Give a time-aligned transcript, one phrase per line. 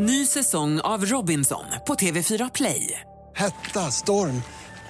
[0.00, 3.00] Ny säsong av Robinson på TV4 Play.
[3.36, 4.42] Hetta, storm,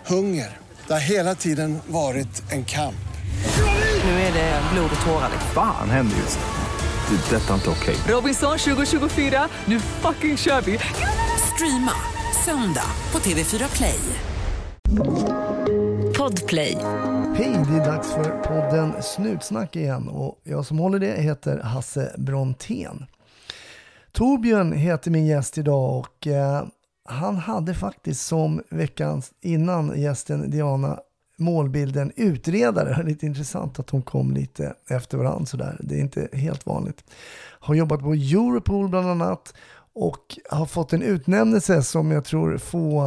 [0.07, 0.57] hunger.
[0.87, 3.09] Det har hela tiden varit en kamp.
[4.05, 5.31] Nu är det blod och tårar.
[5.55, 7.17] Fan händer just nu.
[7.17, 7.37] Det.
[7.37, 7.97] är Detta är inte okej.
[8.09, 10.79] Robinson 2024, nu fucking kör vi!
[11.55, 11.93] Streama
[12.45, 14.01] söndag på TV4 Play.
[16.19, 16.77] Podplay.
[17.37, 22.15] Hej, det är dags för podden Snutsnack igen och jag som håller det heter Hasse
[22.19, 23.07] Brontén.
[24.13, 26.65] Torbjörn heter min gäst idag och eh,
[27.05, 31.01] han hade faktiskt som veckan innan gästen Diana
[31.39, 33.03] målbilden utredare.
[33.07, 35.77] Lite intressant att hon kom lite efter varandra sådär.
[35.81, 37.05] Det är inte helt vanligt.
[37.61, 39.55] Har jobbat på Europol bland annat
[39.95, 43.05] och har fått en utnämnelse som jag tror få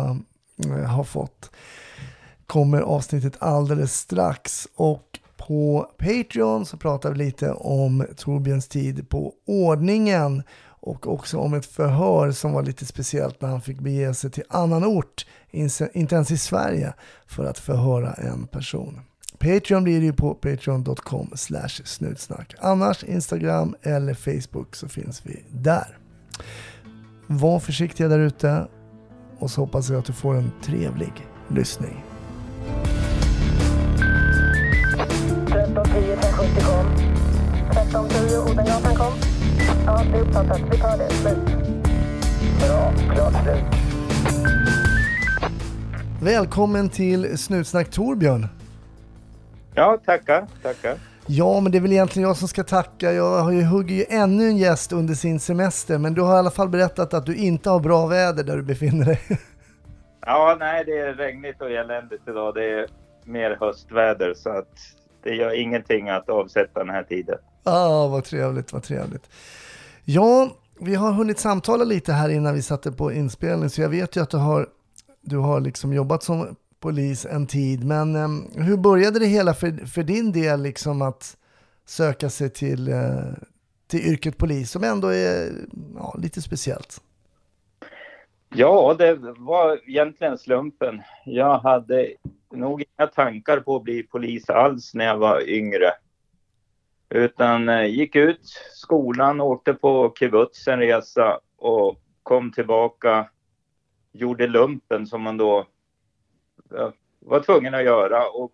[0.66, 1.52] eh, har fått.
[2.46, 9.34] Kommer avsnittet alldeles strax och på Patreon så pratar vi lite om Torbjörns tid på
[9.48, 10.44] ordningen
[10.82, 14.44] och också om ett förhör som var lite speciellt när han fick bege sig till
[14.50, 15.26] annan ort,
[15.94, 16.94] inte ens i Sverige,
[17.28, 19.00] för att förhöra en person.
[19.40, 22.56] Patreon blir det ju på patreon.com slash snutsnack.
[22.60, 25.98] Annars Instagram eller Facebook så finns vi där.
[27.28, 28.68] Var försiktiga där ute
[29.40, 31.14] och så hoppas jag att du får en trevlig
[31.48, 32.04] lyssning.
[35.52, 36.86] 1310 kom.
[37.72, 39.31] 1310 Odengatan kom.
[39.86, 40.62] Ja, det är uppfattat.
[40.72, 41.10] Vi tar det.
[41.10, 41.38] Slut.
[42.60, 42.94] Bra.
[43.16, 43.64] Klart slut.
[46.24, 48.48] Välkommen till Snutsnack Torbjörn.
[49.76, 50.96] Ja, tackar, tackar.
[51.28, 53.12] Ja, men det är väl egentligen jag som ska tacka.
[53.12, 56.40] Jag har ju hugger ju ännu en gäst under sin semester, men du har i
[56.40, 59.20] alla fall berättat att du inte har bra väder där du befinner dig.
[60.26, 62.54] Ja, nej, det är regnigt och eländigt idag.
[62.56, 62.88] Det är
[63.26, 64.68] mer höstväder så att
[65.24, 67.38] det gör ingenting att avsätta den här tiden.
[67.64, 69.30] Ah, vad trevligt, vad trevligt.
[70.06, 74.16] Ja, vi har hunnit samtala lite här innan vi satte på inspelning, så jag vet
[74.16, 74.68] ju att du har,
[75.22, 77.84] du har liksom jobbat som polis en tid.
[77.84, 81.38] Men eh, hur började det hela för, för din del, liksom att
[81.86, 83.34] söka sig till, eh,
[83.88, 85.52] till yrket polis, som ändå är
[85.96, 87.02] ja, lite speciellt?
[88.56, 91.02] Ja, det var egentligen slumpen.
[91.26, 92.08] Jag hade
[92.54, 95.92] nog inga tankar på att bli polis alls när jag var yngre.
[97.14, 98.42] Utan eh, gick ut
[98.74, 103.30] skolan, åkte på kibbutz en resa och kom tillbaka,
[104.12, 105.68] gjorde lumpen som man då
[107.20, 108.54] var tvungen att göra och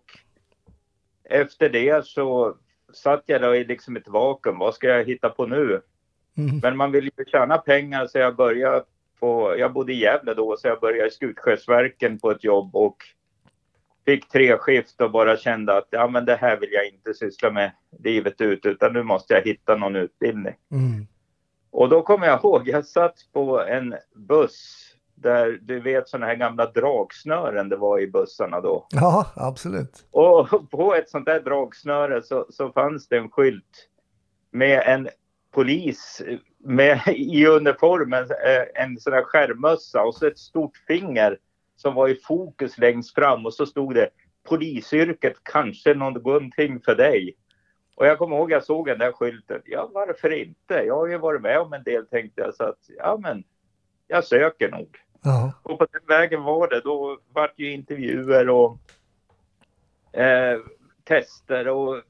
[1.24, 2.56] efter det så
[2.92, 4.58] satt jag då i liksom ett vakuum.
[4.58, 5.80] Vad ska jag hitta på nu?
[6.36, 6.58] Mm.
[6.62, 8.84] Men man vill ju tjäna pengar så jag började
[9.20, 12.96] på, jag bodde i Gävle då så jag började i Skutskärsverken på ett jobb och
[14.08, 17.50] fick tre skift och bara kände att ja men det här vill jag inte syssla
[17.50, 20.54] med livet ut utan nu måste jag hitta någon utbildning.
[20.72, 21.06] Mm.
[21.70, 26.34] Och då kommer jag ihåg, jag satt på en buss där du vet sådana här
[26.34, 28.86] gamla dragsnören det var i bussarna då.
[28.90, 30.06] Ja, absolut.
[30.10, 33.88] Och på ett sånt där dragsnöre så, så fanns det en skylt
[34.50, 35.08] med en
[35.54, 36.22] polis
[36.58, 41.38] med, i uniformen, eh, en sån där skärmmössa och så ett stort finger
[41.78, 44.10] som var i fokus längst fram och så stod det
[44.48, 47.36] polisyrket kanske någonting för dig.
[47.96, 49.62] Och jag kommer ihåg jag såg den där skylten.
[49.64, 50.74] Ja, varför inte?
[50.74, 53.44] Jag har ju varit med om en del tänkte jag så att ja, men
[54.06, 54.96] jag söker nog.
[55.22, 55.52] Ja.
[55.62, 56.80] Och på den vägen var det.
[56.80, 58.78] Då vart ju intervjuer och
[60.20, 60.58] eh,
[61.04, 62.02] tester och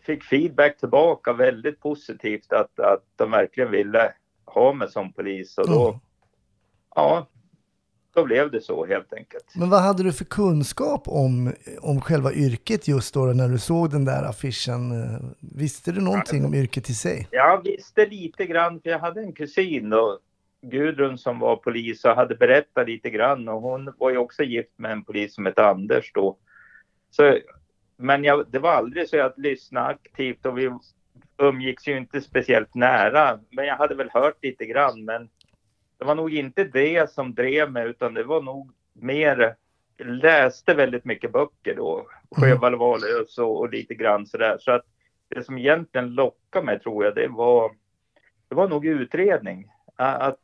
[0.00, 4.14] fick feedback tillbaka väldigt positivt att, att de verkligen ville
[4.44, 6.00] ha mig som polis och då, Mm.
[6.94, 7.26] ja,
[8.14, 9.44] då blev det så helt enkelt.
[9.54, 13.90] Men vad hade du för kunskap om, om själva yrket just då när du såg
[13.90, 14.92] den där affischen?
[15.40, 17.28] Visste du någonting om yrket i sig?
[17.30, 20.18] Jag visste lite grann, för jag hade en kusin då,
[20.62, 24.78] Gudrun som var polis och hade berättat lite grann och hon var ju också gift
[24.78, 26.36] med en polis som hette Anders då.
[27.10, 27.38] Så,
[27.96, 30.70] men jag, det var aldrig så att lyssna aktivt och vi
[31.38, 33.38] umgicks ju inte speciellt nära.
[33.50, 35.28] Men jag hade väl hört lite grann men
[36.02, 39.56] det var nog inte det som drev mig utan det var nog mer
[39.98, 42.06] läste väldigt mycket böcker då.
[42.30, 44.56] Sjöwall Wahlöös och, och lite grann sådär.
[44.60, 44.84] Så att
[45.28, 47.72] det som egentligen lockade mig tror jag det var
[48.48, 49.72] det var nog utredning.
[49.96, 50.40] Att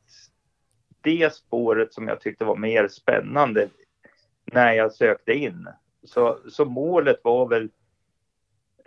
[1.00, 3.68] det spåret som jag tyckte var mer spännande
[4.44, 5.68] när jag sökte in.
[6.04, 7.70] Så, så målet var väl,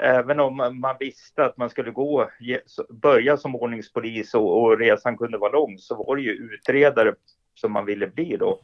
[0.01, 2.29] även om man- visste att man skulle gå,
[2.89, 7.13] börja som ordningspolis och, och resan kunde vara lång, så var det ju utredare
[7.55, 8.59] som man ville bli då.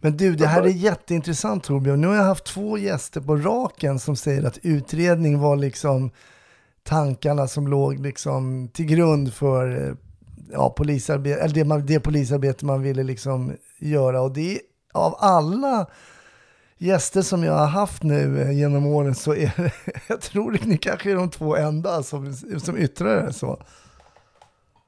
[0.00, 2.00] Men du, det här är jätteintressant Torbjörn.
[2.00, 6.10] Nu har jag haft två gäster på raken som säger att utredning var liksom
[6.82, 9.94] tankarna som låg liksom till grund för eh,
[10.52, 14.22] ja, polisarbete, eller det, man, det polisarbete man ville liksom göra.
[14.22, 14.60] Och det
[14.92, 15.86] av alla
[16.82, 19.72] gäster som jag har haft nu eh, genom åren så är det,
[20.08, 23.62] jag tror ni kanske är de två enda som, som yttrar det så.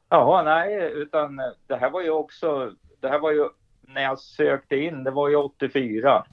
[0.08, 1.37] Ja, nej, utan
[1.67, 3.49] det här var ju också, det här var ju
[3.81, 6.25] när jag sökte in, det var ju 84.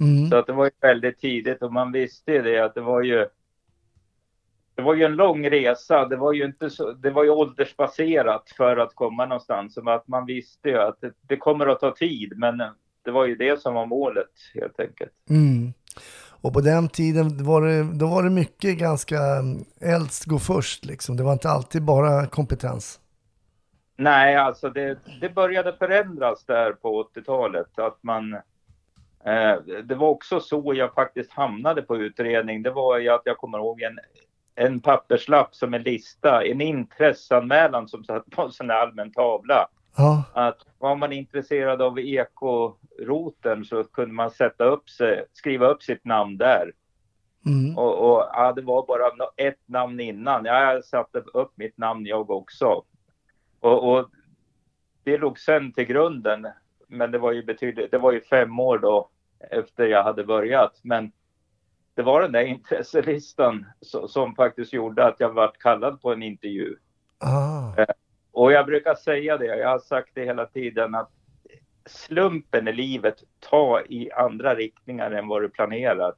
[0.00, 0.30] Mm.
[0.30, 3.02] Så att det var ju väldigt tidigt och man visste ju det att det var
[3.02, 3.28] ju
[4.74, 6.08] det var ju en lång resa.
[6.08, 9.74] Det var ju inte så, det var ju åldersbaserat för att komma någonstans.
[9.74, 12.62] Så att man visste ju att det, det kommer att ta tid, men
[13.08, 15.12] det var ju det som var målet helt enkelt.
[15.30, 15.72] Mm.
[16.40, 20.84] Och på den tiden var det, då var det mycket ganska mm, äldst gå först
[20.84, 21.16] liksom.
[21.16, 23.00] Det var inte alltid bara kompetens.
[23.96, 27.78] Nej, alltså det, det började förändras där på 80-talet.
[27.78, 28.34] Att man,
[29.24, 32.62] eh, det var också så jag faktiskt hamnade på utredning.
[32.62, 33.98] Det var ju att jag kommer ihåg en,
[34.54, 39.68] en papperslapp som en lista, en intresseanmälan som satt på en sån här allmän tavla.
[39.98, 42.00] Ja, Att var man intresserad av
[42.98, 46.72] ekoroten så kunde man sätta upp sig, skriva upp sitt namn där.
[47.46, 47.78] mm.
[47.78, 50.44] Och, och ja, det var bara ett namn innan.
[50.44, 52.84] Jag satte upp mitt namn jag också.
[53.60, 54.10] Och, och
[55.04, 56.46] det låg sen till grunden.
[56.88, 59.10] Men det var ju betydligt, det var ju fem år då
[59.50, 60.80] efter jag hade börjat.
[60.82, 61.12] Men
[61.94, 66.22] det var den där intresselistan som, som faktiskt gjorde att jag vart kallad på en
[66.22, 66.76] intervju.
[67.18, 67.86] ah.
[68.32, 71.10] Och jag brukar säga det, jag har sagt det hela tiden att
[71.88, 73.16] slumpen i livet
[73.50, 76.14] tar i andra riktningar än vad du planerar.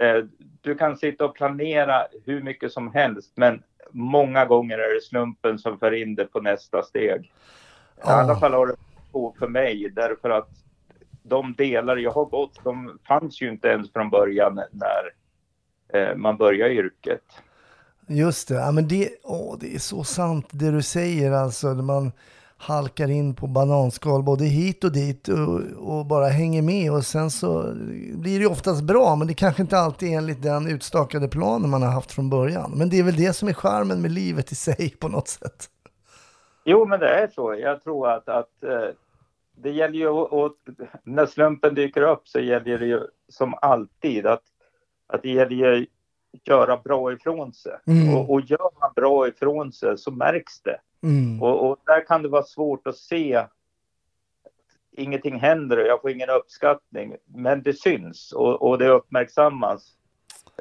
[0.00, 0.24] Eh,
[0.60, 5.58] Du kan sitta och planera hur mycket som helst, men många gånger är det slumpen
[5.58, 7.32] som för in det på nästa steg.
[7.96, 8.76] I alla fall har det
[9.12, 10.48] så för mig, därför att
[11.22, 15.12] de delar jag har gått, de fanns ju inte ens från början när
[15.92, 17.22] eh, man börjar yrket.
[18.08, 21.66] Just det, ja, men det, åh, det är så sant det du säger alltså.
[21.66, 22.12] Man
[22.58, 25.60] halkar in på bananskal både hit och dit och,
[25.98, 27.72] och bara hänger med och sen så
[28.14, 31.82] blir det oftast bra men det kanske inte alltid är enligt den utstakade planen man
[31.82, 32.72] har haft från början.
[32.76, 35.70] Men det är väl det som är charmen med livet i sig på något sätt.
[36.64, 37.54] Jo, men det är så.
[37.54, 38.88] Jag tror att, att eh,
[39.56, 40.52] det gäller ju att,
[41.02, 44.42] när slumpen dyker upp så gäller det ju som alltid att,
[45.06, 45.86] att det gäller ju
[46.44, 47.72] göra bra ifrån sig.
[47.86, 48.14] Mm.
[48.14, 50.80] Och, och gör man bra ifrån sig så märks det.
[51.02, 51.42] Mm.
[51.42, 53.52] Och, och där kan det vara svårt att se att
[54.96, 57.16] ingenting händer och jag får ingen uppskattning.
[57.34, 59.92] Men det syns och, och det uppmärksammas.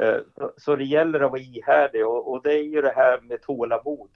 [0.02, 0.16] Eh,
[0.58, 4.10] så- det gäller att vara ihärdig och, och det är ju det här med tålamod.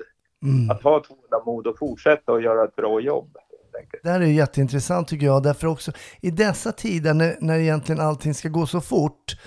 [0.44, 0.70] Mm.
[0.72, 3.38] Att ha tålamod och fortsätta att göra ett bra jobb.
[4.04, 5.92] Det här är jätteintressant tycker jag, därför också
[6.22, 9.38] i dessa tider när, när egentligen allting ska gå så fort,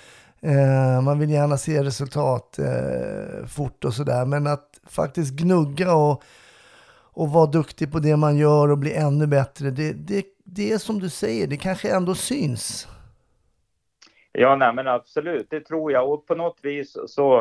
[0.42, 6.22] eh, man vill gärna se resultat eh, fort och sådär, men att faktiskt gnugga och,
[7.12, 10.78] och vara duktig på det man gör och bli ännu bättre, det, det, det är
[10.78, 12.88] som du säger, det kanske ändå syns.
[14.32, 16.12] Ja, nej, men absolut, det tror jag.
[16.12, 17.38] Och på något vis så...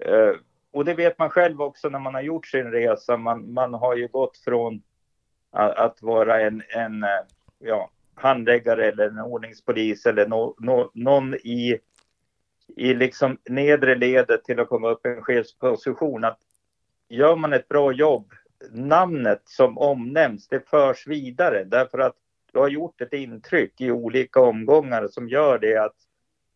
[0.00, 0.32] Eh,
[0.72, 3.16] och det vet man själv också när man har gjort sin resa.
[3.16, 4.82] Man, man har ju gått från
[5.50, 7.08] att, att vara en, en eh,
[7.58, 11.78] ja, handläggare eller en ordningspolis eller no, no, någon i,
[12.76, 16.24] i liksom nedre ledet till att komma upp i en chefsposition.
[16.24, 16.38] Att
[17.08, 18.32] gör man ett bra jobb,
[18.72, 22.16] namnet som omnämns, det förs vidare därför att
[22.52, 25.96] du har gjort ett intryck i olika omgångar som gör det att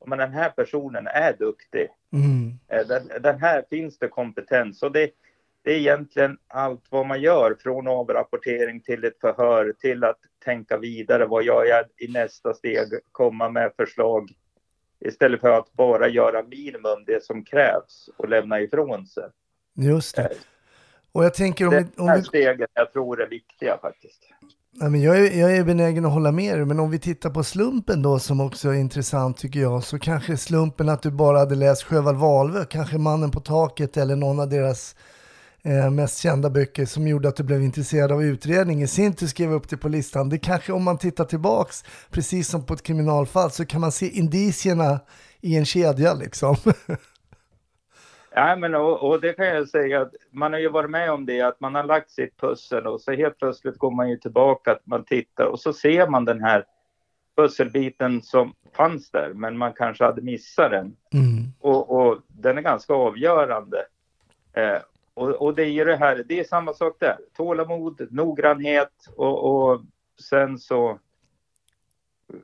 [0.06, 1.88] men den här personen är duktig.
[2.12, 2.52] Mm.
[2.68, 5.10] Eh, Den, den här finns det kompetens och det,
[5.62, 10.78] det är egentligen allt vad man gör från avrapportering till ett förhör till att tänka
[10.78, 11.26] vidare.
[11.26, 12.88] Vad gör jag i nästa steg?
[13.12, 14.32] Komma med förslag
[15.00, 19.24] istället för att bara göra minimum det som krävs och lämna ifrån sig.
[19.74, 20.30] Just det.
[21.12, 24.22] Och jag tänker om Det om här vi, stegen jag tror är viktiga faktiskt.
[24.80, 27.30] Nej, men jag, är, jag är benägen att hålla med dig, men om vi tittar
[27.30, 31.38] på slumpen då som också är intressant tycker jag, så kanske slumpen att du bara
[31.38, 34.96] hade läst Sjöwall Wahlöö, kanske Mannen på taket eller någon av deras
[35.62, 38.82] eh, mest kända böcker som gjorde att du blev intresserad av utredning.
[38.82, 40.28] I sin tur skrev upp det på listan.
[40.28, 44.08] Det kanske om man tittar tillbaks, precis som på ett kriminalfall, så kan man se
[44.08, 45.00] indicierna
[45.40, 46.56] i en kedja liksom.
[48.38, 51.26] Ja, men och, och det kan jag säga att man har ju varit med om
[51.26, 54.72] det att man har lagt sitt pussel och så helt plötsligt går man ju tillbaka
[54.72, 56.64] att man tittar och så ser man den här
[57.36, 61.52] pusselbiten som fanns där men man kanske hade missat den Mm.
[61.60, 63.86] och, och den är ganska avgörande.
[64.52, 64.78] Eh,
[65.14, 67.16] och, och det är ju det här, det är samma sak där.
[67.36, 69.80] Tålamod, noggrannhet och, och
[70.28, 70.98] sen så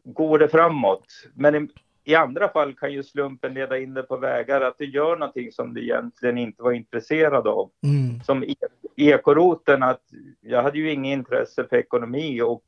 [0.05, 1.07] går det framåt.
[1.35, 1.69] Men
[2.04, 5.52] i, andra fall kan ju slumpen leda in dig på vägar att du gör någonting
[5.52, 7.70] som du egentligen inte var intresserad av.
[7.82, 8.20] Mm.
[8.23, 8.54] Som e-
[8.96, 10.02] ekoroten, att
[10.40, 12.64] jag hade ju inget intresse för ekonomi och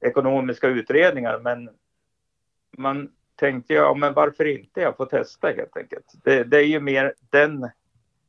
[0.00, 1.70] ekonomiska utredningar, men
[2.78, 4.80] man tänkte, ja men varför inte?
[4.80, 6.12] Jag får testa helt enkelt.
[6.24, 7.70] Det, det är ju mer den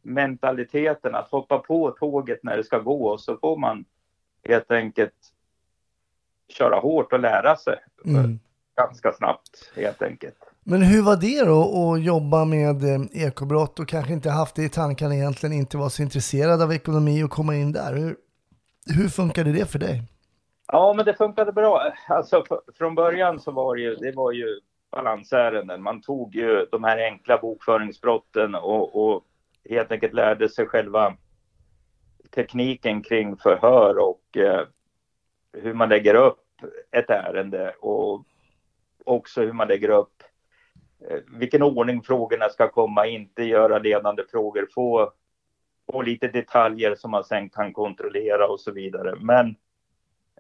[0.02, 3.86] mentaliteten att hoppa på tåget när det ska gå och så får man
[4.44, 5.14] helt enkelt
[6.48, 8.40] köra hårt och lära sig Mm.
[8.76, 10.36] Ganska snabbt helt enkelt.
[10.64, 14.64] Men hur var det då att jobba med eh, ekobrott och kanske inte haft det
[14.64, 17.94] i tankarna egentligen, inte var så intresserad av ekonomi och komma in där?
[17.94, 18.16] Hur,
[18.96, 20.04] hur funkade det för dig?
[20.68, 21.94] Ja, men det funkade bra.
[22.08, 22.44] Alltså
[22.78, 24.60] från början så var det ju, det var ju
[24.92, 25.84] balansärenden.
[25.84, 29.24] Man tog ju de här enkla bokföringsbrotten och, och
[29.70, 31.18] helt enkelt lärde sig själva
[32.36, 34.68] tekniken kring förhör och eh,
[35.54, 36.42] hur man lägger upp
[36.92, 38.26] ett ärende och
[39.06, 40.24] också hur man lägger upp
[41.10, 45.12] eh, vilken ordning frågorna ska komma, inte göra ledande frågor, få,
[45.92, 49.16] få lite detaljer som man sen kan kontrollera och så vidare.
[49.20, 49.56] Men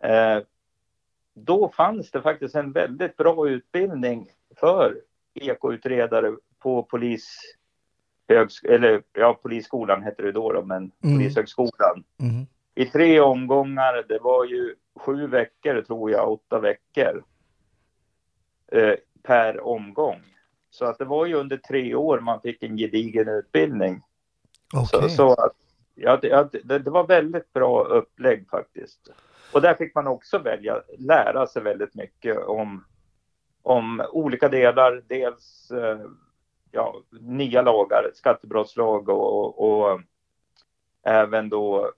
[0.01, 0.43] eh,
[1.33, 4.95] då fanns det faktiskt en väldigt bra utbildning för
[5.33, 7.55] ekoutredare på polis,
[8.63, 11.17] eller, ja, polisskolan hette det då, då men Mm.
[11.17, 12.03] polishögskolan.
[12.19, 12.45] Mm.
[12.75, 17.23] I tre omgångar, det var ju sju veckor tror jag, åtta veckor
[18.71, 20.21] eh, per omgång.
[20.69, 24.01] Så att det var ju under tre år man fick en gedigen utbildning.
[24.73, 25.01] Okej.
[25.01, 25.55] Så, så att,
[25.95, 29.09] ja, det, det, det var väldigt bra upplägg faktiskt.
[29.53, 32.85] Och där fick man också välja, lära sig väldigt mycket om,
[33.61, 35.03] om olika delar.
[35.07, 35.99] Dels eh,
[36.71, 40.01] ja, nya lagar, skattebrottslag och, och, och
[41.03, 41.91] även då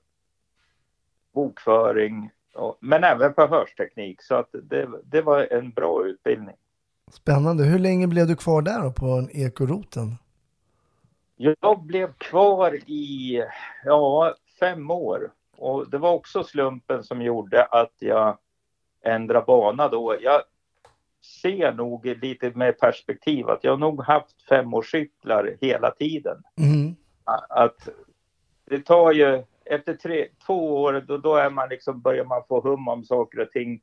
[1.34, 2.32] bokföring.
[2.80, 4.22] Men även förhörsteknik.
[4.22, 6.56] Så att det, det var en bra utbildning.
[7.12, 7.64] Spännande.
[7.64, 10.16] Hur länge blev du kvar där då på en ekoroten?
[11.36, 13.44] Jag blev kvar i
[13.86, 18.38] ja, fem år och det var också slumpen som gjorde att jag
[19.02, 20.16] ändrade bana då.
[20.22, 20.42] Jag
[21.42, 26.44] ser nog lite med perspektiv att jag nog haft femårscyklar hela tiden.
[26.58, 26.96] Mm.
[27.50, 27.90] Att
[28.66, 32.62] det tar ju efter tre, två år då, då är man liksom, börjar man få
[32.62, 33.82] hum om saker och ting.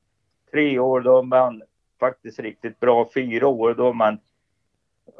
[0.50, 1.62] Tre år då är man
[2.00, 3.08] faktiskt riktigt bra.
[3.14, 4.18] Fyra år då är man,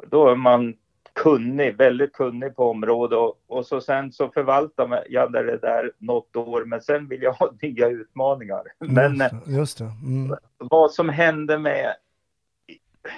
[0.07, 0.75] då är man
[1.13, 6.35] kunnig, väldigt kunnig på området och, och så sen så förvaltar jag det där något
[6.35, 8.63] år men sen vill jag ha nya utmaningar.
[8.79, 9.79] Men Just.
[9.79, 10.37] Mm.
[10.57, 11.95] vad som hände med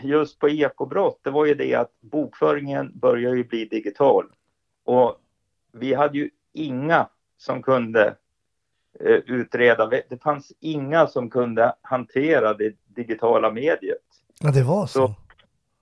[0.02, 4.26] just på ekobrott, det var ju det att bokföringen börjar ju bli digital.
[4.84, 5.18] Och
[5.72, 7.08] vi hade ju inga
[7.38, 8.16] som kunde
[9.00, 13.98] eh, utreda, det fanns inga som kunde hantera det digitala mediet.
[14.40, 15.00] Ja, det var så.
[15.08, 15.16] Så-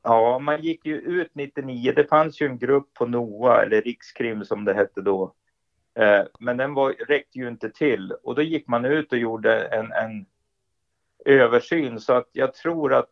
[0.08, 1.94] Ja, man gick ju ut 99.
[1.96, 5.34] Det fanns ju en grupp på NOA, eller Rikskrim som det hette då.
[6.00, 8.12] Eh, men den var, räckte ju inte till.
[8.24, 10.26] Och då gick man ut och gjorde en, en
[11.26, 12.00] översyn.
[12.00, 13.10] Så att jag tror att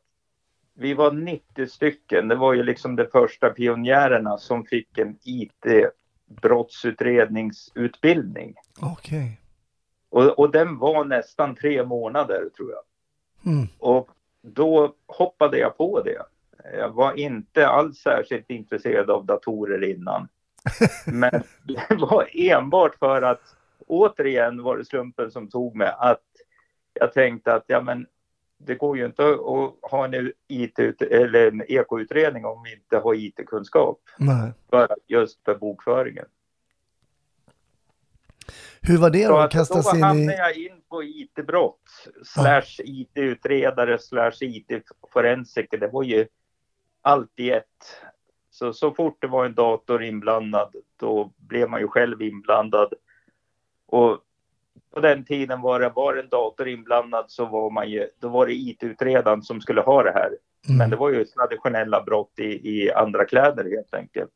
[0.74, 2.28] vi var 90 stycken.
[2.28, 5.18] Det var ju liksom de första pionjärerna som fick en
[6.34, 8.56] IT-brottsutredningsutbildning.
[8.82, 9.40] Okej.
[10.10, 12.82] Och, och den var nästan tre månader tror jag.
[13.54, 13.68] Mm.
[13.80, 14.10] Och
[14.42, 16.22] då hoppade jag på det.
[16.78, 20.28] Jag var inte alls särskilt intresserad av datorer innan.
[21.06, 23.56] Men det var enbart för att
[23.88, 26.24] återigen var det slumpen som tog mig att
[26.94, 28.08] jag tänkte att ja men
[28.66, 33.14] det går ju inte att ha en IT eller en ekoutredning om vi inte har
[33.14, 34.00] IT-kunskap
[34.70, 36.26] för just för bokföringen.
[38.82, 39.38] Hur var det då?
[39.38, 40.38] att att kasta då in hamnade i...
[40.38, 41.82] jag in på IT-brott
[42.24, 45.78] slash IT-utredare slash IT-forensiker.
[45.78, 46.28] Det var ju
[47.02, 47.66] allt i ett.
[48.50, 52.94] Så, så fort det var en dator inblandad, då blev man ju själv inblandad.
[53.86, 54.20] Och
[54.94, 58.46] på den tiden var det, var en dator inblandad så var man ju, då var
[58.46, 60.38] det IT-utredaren som skulle ha det här.
[60.68, 60.78] Mm.
[60.78, 64.32] Men det var ju traditionella brott i, i andra kläder helt enkelt.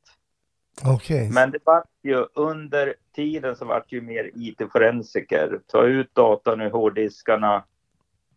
[0.85, 1.29] Okej.
[1.31, 5.59] Men det var ju under tiden så vart ju mer IT-forensiker.
[5.67, 7.63] Ta ut datan ur hårddiskarna,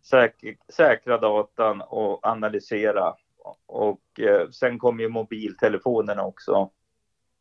[0.02, 0.34] säk
[0.68, 3.14] säkra datan och analysera.
[3.66, 6.70] Och eh, sen kom ju mobiltelefonerna också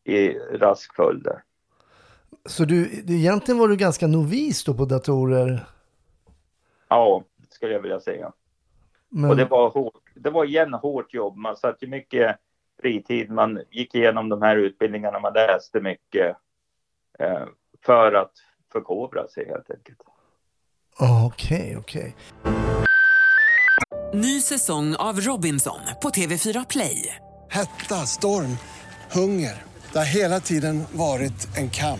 [0.04, 1.28] i rask följd.
[2.46, 5.66] Så du, det- egentligen var du ganska novis då på datorer?
[6.88, 8.32] Ja, skulle jag vilja säga.
[9.10, 9.30] Men...
[9.30, 9.94] Och det var hårt.
[10.16, 11.38] Det var igen hårt jobb.
[11.38, 12.36] Man satt ju mycket
[12.82, 13.30] fritid.
[13.32, 15.20] Man gick igenom de här utbildningarna.
[15.20, 16.36] Man läste mycket
[17.20, 17.46] eh,
[17.86, 18.32] för att
[18.72, 20.00] förkovra sig helt enkelt.
[21.28, 22.16] Okej, okej.
[24.14, 27.16] Ny säsong av Robinson på TV4 Play.
[27.50, 28.58] Hetta, storm,
[29.12, 29.64] hunger.
[29.94, 32.00] Det har hela tiden varit en kamp.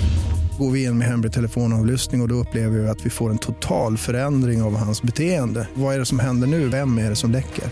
[0.61, 3.37] Går vi in med hemlig telefonavlyssning och, och då upplever vi att vi får en
[3.37, 5.67] total förändring av hans beteende.
[5.73, 6.69] Vad är det som händer nu?
[6.69, 7.63] Vem är det som läcker?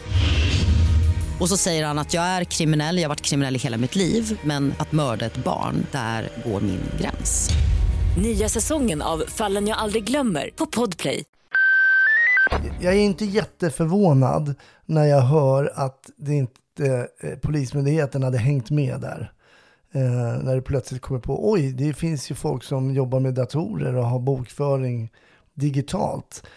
[1.40, 3.96] Och så säger han att jag är kriminell, jag har varit kriminell i hela mitt
[3.96, 7.50] liv men att mörda ett barn, där går min gräns.
[8.22, 11.24] Nya säsongen av Fallen jag aldrig glömmer på Podplay.
[12.82, 14.56] Jag är inte jätteförvånad
[14.86, 19.32] när jag hör att det inte eh, Polismyndigheten hade hängt med där.
[19.92, 23.96] Eh, när du plötsligt kommer på, oj, det finns ju folk som jobbar med datorer
[23.96, 25.12] och har bokföring
[25.54, 26.48] digitalt.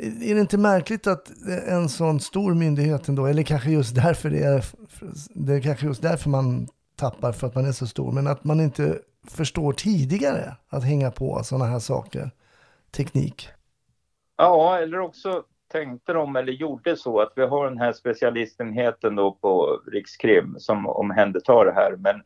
[0.00, 1.30] Eh, är det inte märkligt att
[1.66, 4.64] en sån stor myndighet ändå, eller kanske just därför det är,
[5.34, 8.44] det är kanske just därför man tappar för att man är så stor, men att
[8.44, 8.98] man inte
[9.28, 12.30] förstår tidigare att hänga på sådana här saker,
[12.90, 13.48] teknik.
[14.36, 19.32] Ja, eller också tänkte de eller gjorde så att vi har den här specialistenheten då
[19.32, 21.96] på Rikskrim som omhändertar det här.
[21.96, 22.22] Men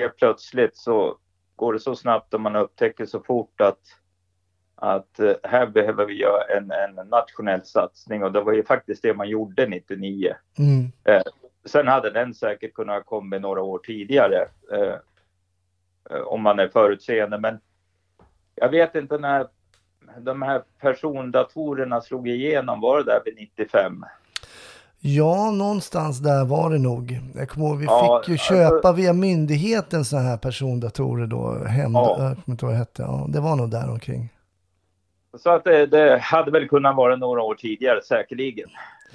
[0.00, 1.18] helt plötsligt så
[1.56, 3.80] går det så snabbt och man upptäcker så fort att,
[4.74, 9.02] att eh, här behöver vi göra en, en nationell satsning och det var ju faktiskt
[9.02, 10.34] det man gjorde 99.
[10.58, 10.92] Mm.
[11.04, 11.22] Eh,
[11.64, 14.94] sen hade den säkert kunnat komma några år tidigare eh,
[16.10, 17.38] eh, om man är förutseende.
[17.38, 17.60] Men
[18.54, 19.46] jag vet inte när
[20.18, 24.04] de här persondatorerna slog igenom, var det där vid 95?
[25.02, 27.18] Ja, någonstans där var det nog.
[27.34, 31.64] Jag kommer ihåg, vi Ja, fick ju alltså- köpa via myndigheten sådana här persondatorer då.
[31.64, 32.10] Hem, Ja.
[32.10, 33.02] Jag kommer inte ihåg vad det hette.
[33.02, 34.28] Ja, det var nog där omkring.
[35.38, 38.68] Så att det, det hade väl kunnat vara några år tidigare säkerligen.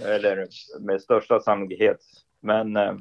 [0.06, 0.48] Eller
[0.80, 2.00] med största sannolikhet.
[2.42, 2.94] Men eh,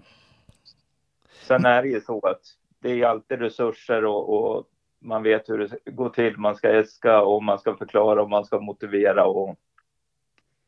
[1.47, 2.41] sen är det ju så att
[2.83, 4.65] det är alltid resurser och, och
[5.03, 6.37] man vet hur det går till.
[6.39, 9.57] Man ska äska och man ska förklara och man ska motivera och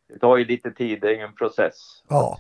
[0.09, 2.03] det tar ju lite tid, det är ju en process.
[2.09, 2.39] Ja.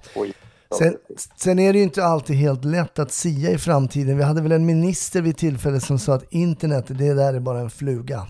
[0.78, 0.96] Sen,
[1.36, 4.16] sen är det ju inte alltid helt lätt att sia i framtiden.
[4.16, 7.58] Vi hade väl en minister vid tillfället som sa att internet, det där är bara
[7.58, 8.26] en fluga.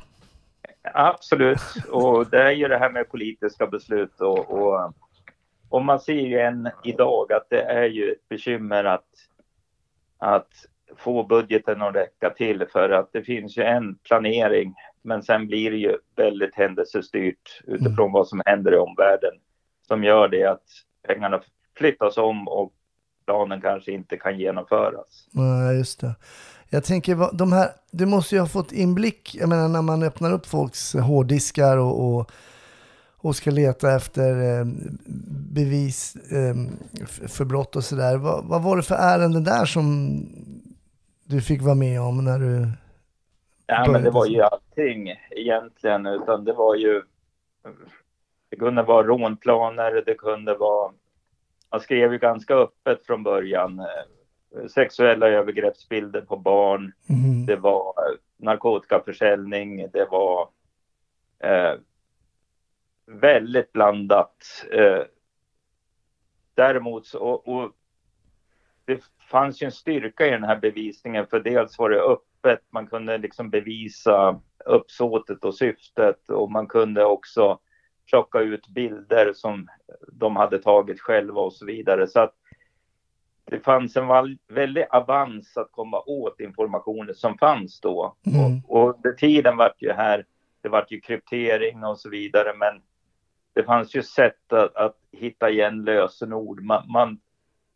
[0.95, 4.95] Absolut, och det är ju det här med politiska beslut och, och,
[5.69, 9.09] och man ser ju än idag att det är ju ett bekymmer att,
[10.19, 10.49] att
[10.97, 14.75] få budgeten att räcka till för att det finns ju en planering
[15.07, 19.33] men sen blir det ju väldigt händelsestyrt utifrån vad som händer i omvärlden
[19.89, 20.65] som gör det att
[21.07, 21.41] pengarna
[21.77, 22.73] flyttas om och
[23.25, 25.29] planen kanske inte kan genomföras.
[25.31, 26.15] Nej, just det.
[26.71, 30.33] Jag tänker, de här, du måste ju ha fått inblick, jag menar när man öppnar
[30.33, 32.31] upp folks hårddiskar och, och,
[33.17, 34.67] och ska leta efter eh,
[35.55, 36.55] bevis eh,
[37.29, 38.17] för brott och sådär.
[38.17, 40.19] Vad, vad var det för ärenden där som
[41.25, 42.69] du fick vara med om när du...
[43.67, 47.03] Ja, men det var ju allting egentligen, utan det var ju...
[48.49, 50.93] Det kunde vara rånplaner, det kunde vara...
[51.71, 53.79] Man skrev ju ganska öppet från början.
[53.81, 57.47] eh, Sexuella övergreppsbilder på barn, Mhm.
[57.47, 60.49] det var eh, narkotikaförsäljning, det var
[61.39, 61.75] eh,
[63.07, 64.65] väldigt blandat.
[64.73, 65.03] Eh,
[66.55, 67.73] däremot så, och, och
[68.85, 69.01] det
[69.31, 72.23] fanns ju en styrka i den här bevisningen för dels var det öppet,
[72.71, 77.59] man kunde liksom bevisa uppsåtet och syftet och man kunde också
[78.11, 79.69] plocka ut bilder som
[80.13, 82.07] de hade tagit själva och så vidare.
[82.07, 82.35] Så att
[83.45, 88.17] det fanns en väldig avans att komma åt informationen som fanns då.
[88.27, 88.61] Mm.
[88.67, 90.27] Och, och under tiden vart ju här,
[90.63, 92.83] det vart ju kryptering och så vidare, men
[93.53, 96.63] det fanns ju sätt att, att hitta igen lösenord.
[96.63, 97.21] Man, man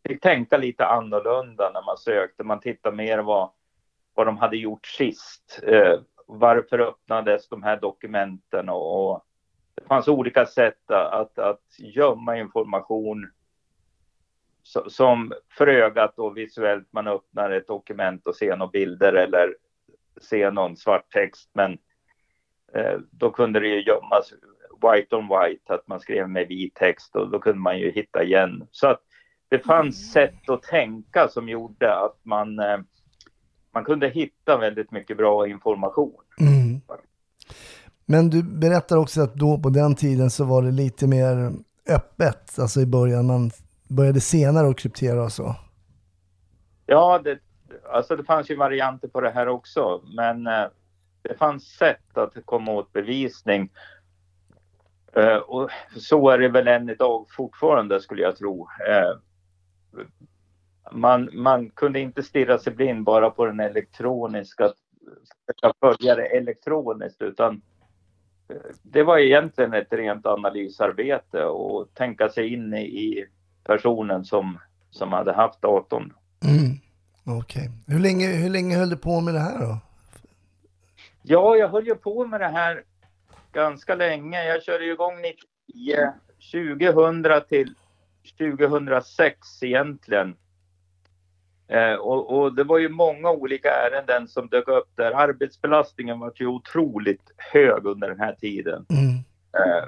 [0.07, 2.43] fick tänka lite annorlunda när man sökte.
[2.43, 3.49] Man tittade mer vad,
[4.13, 5.59] vad de hade gjort sist.
[5.63, 9.25] Eh, varför öppnades de här dokumenten och, och
[9.75, 13.31] det fanns olika sätt att, att, gömma information
[14.63, 19.55] så- som för ögat och visuellt man öppnar ett dokument och ser några bilder eller
[20.21, 21.77] ser någon svart text men
[22.73, 24.33] eh, då kunde det ju gömmas
[24.81, 28.23] white on white att man skrev med vit text och då kunde man ju hitta
[28.23, 28.67] igen.
[28.71, 29.01] Så att
[29.49, 32.79] det fanns sätt att tänka som gjorde att man eh,
[33.73, 36.13] man kunde hitta väldigt mycket bra information.
[36.39, 36.81] Mm.
[38.05, 41.51] Men du berättar också att då på den tiden så var det lite mer
[41.89, 43.25] öppet, alltså i början.
[43.25, 43.51] Man
[43.89, 45.55] började senare att kryptera och så.
[46.85, 47.39] Ja, det,
[47.93, 50.65] alltså det fanns ju varianter på det här också, men eh,
[51.21, 53.69] det fanns sätt att komma åt bevisning.
[55.13, 58.67] Eh, och så är det väl än idag fortfarande skulle jag tro.
[60.91, 64.73] Man, man kunde inte stirra sig blind bara på den elektroniska,
[65.45, 67.61] försöka följa det elektroniskt, utan
[68.49, 73.25] eh, det var egentligen ett rent analysarbete och tänka sig in i,
[73.63, 76.13] personen som, som hade haft datorn.
[76.45, 76.77] Mm.
[77.39, 77.69] Okej.
[77.87, 79.77] Hur, länge, hur länge höll du på med det här då?
[81.23, 82.83] Ja, jag höll ju på med det här
[83.51, 84.43] ganska länge.
[84.43, 86.13] Jag körde ju igång 99,
[86.51, 87.75] 2000 till
[88.37, 90.35] 2006 egentligen.
[91.71, 95.11] Eh, och, och, det var ju många olika ärenden som dök upp där.
[95.11, 98.85] Arbetsbelastningen var ju otroligt hög under den här tiden.
[98.89, 99.15] Mm.
[99.53, 99.85] Eh,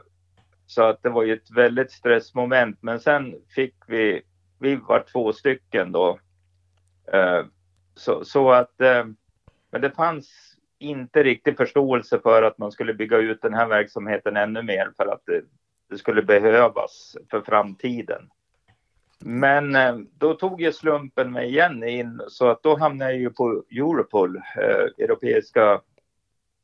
[0.65, 2.77] så att det var ju ett väldigt stressmoment.
[2.81, 4.21] Men sen fick vi,
[4.59, 6.19] vi var två stycken då.
[7.13, 7.45] Eh,
[7.95, 9.05] så, så att, eh,
[9.71, 14.37] men det fanns inte riktigt förståelse för att man skulle bygga ut den här verksamheten
[14.37, 15.41] ännu mer för att det,
[15.89, 18.29] det skulle behövas för framtiden.
[19.25, 23.29] Men eh, då tog ju slumpen mig igen in så att då hamnade jag ju
[23.29, 25.81] på Europol, eh, Europeiska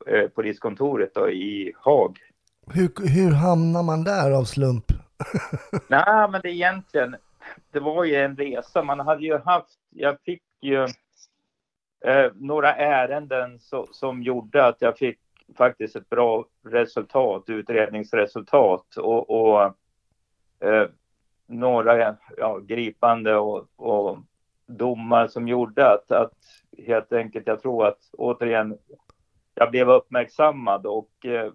[0.07, 2.19] eh, poliskontoret då, i Haag.
[2.73, 4.85] Hur, hur hamnar man där av slump?
[5.87, 7.15] Nej, men det egentligen,
[7.71, 8.83] det var ju en resa.
[8.83, 10.83] Man hade ju haft, jag fick ju
[12.05, 15.19] eh, några ärenden så, som gjorde att jag fick
[15.57, 19.63] faktiskt ett bra resultat, utredningsresultat och, och
[20.59, 20.87] eh,
[21.49, 24.17] några ja, gripande och, och
[24.67, 26.33] domar som gjorde att, att
[26.87, 28.77] helt enkelt, jag tror att återigen,
[29.55, 31.51] jag blev uppmärksammad och eh,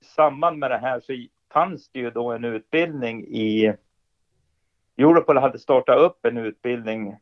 [0.00, 1.12] samband med det här så
[1.52, 3.74] fanns det ju då en utbildning i
[4.98, 7.16] Europol hade startat upp en utbildning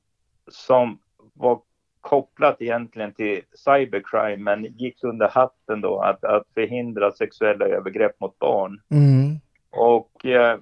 [0.48, 0.98] som
[1.32, 1.60] var
[2.00, 8.38] kopplat egentligen till cybercrime men gick under hatten då att, att förhindra sexuella övergrepp mot
[8.38, 8.80] barn.
[8.90, 9.40] Mm.
[9.70, 10.58] Och eh,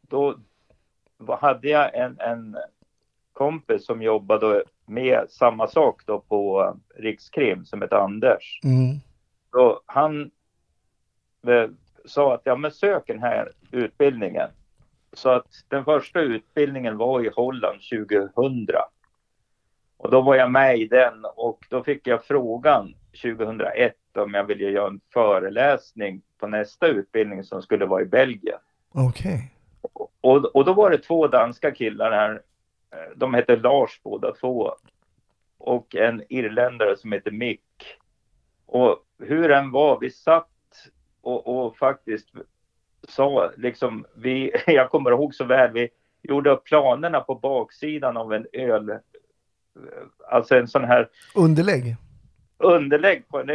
[0.00, 0.36] då
[1.40, 2.56] hade jag en, en
[3.32, 8.60] kompis som jobbade med samma sak då på Rikskrim som heter Anders.
[8.64, 8.96] Mm.
[9.50, 10.30] Så han
[11.46, 11.70] eh,
[12.04, 14.48] sa att ja men sök den här utbildningen.
[15.12, 18.66] Så att den första utbildningen var i Holland 2000.
[19.96, 24.44] Och då var jag med i den och då fick jag frågan 2001 om jag
[24.44, 28.58] ville göra en föreläsning på nästa utbildning som skulle vara i Belgien.
[28.92, 29.52] Okej.
[30.20, 32.42] Och, och då var det två danska killar här.
[32.90, 34.72] Eh, De hette Lars båda två.
[35.58, 37.96] Och en irländare som heter Mick.
[38.66, 40.48] Och hur den var, vi satt
[41.20, 42.28] och, och faktiskt
[43.08, 45.88] sa liksom, vi, jag kommer ihåg så väl, vi
[46.22, 48.96] gjorde upp planerna på baksidan av en öl, eh,
[50.28, 51.96] alltså en sån här Underlägg?
[52.58, 53.50] underlägg på en.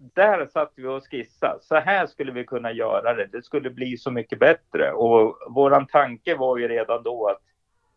[0.00, 1.58] Där satt vi och skissade.
[1.62, 3.26] Så här skulle vi kunna göra det.
[3.26, 4.92] Det skulle bli så mycket bättre.
[4.92, 7.42] Och våran tanke var ju redan då att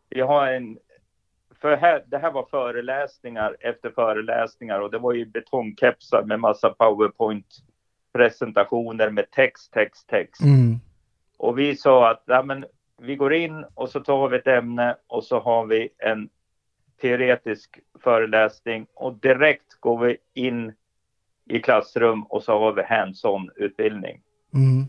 [0.09, 0.77] vi har en...
[1.61, 6.69] För här, det här var föreläsningar efter föreläsningar och det var ju betongkepsar med massa
[6.69, 10.41] powerpoint-presentationer med text, text, text.
[10.41, 10.75] Mm.
[11.37, 12.65] Och vi sa att ja, men,
[12.97, 16.29] vi går in och så tar vi ett ämne och så har vi en
[17.01, 20.73] teoretisk föreläsning och direkt går vi in
[21.45, 24.21] i klassrum och så har vi hands-on utbildning.
[24.53, 24.85] Mm.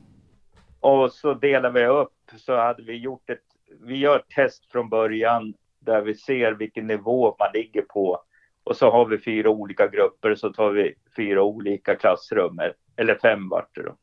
[0.81, 3.45] Och så delar vi upp så hade vi gjort ett,
[3.81, 8.23] vi gör ett test från början där vi ser vilken nivå man ligger på.
[8.65, 12.59] Och så har vi fyra olika grupper så tar vi fyra olika klassrum,
[12.97, 13.97] eller fem vart det då.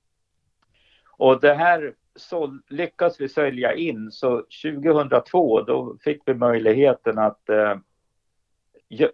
[1.18, 7.50] Och det här så lyckas vi sälja in så 2002 då fick vi möjligheten att
[7.50, 7.76] eh,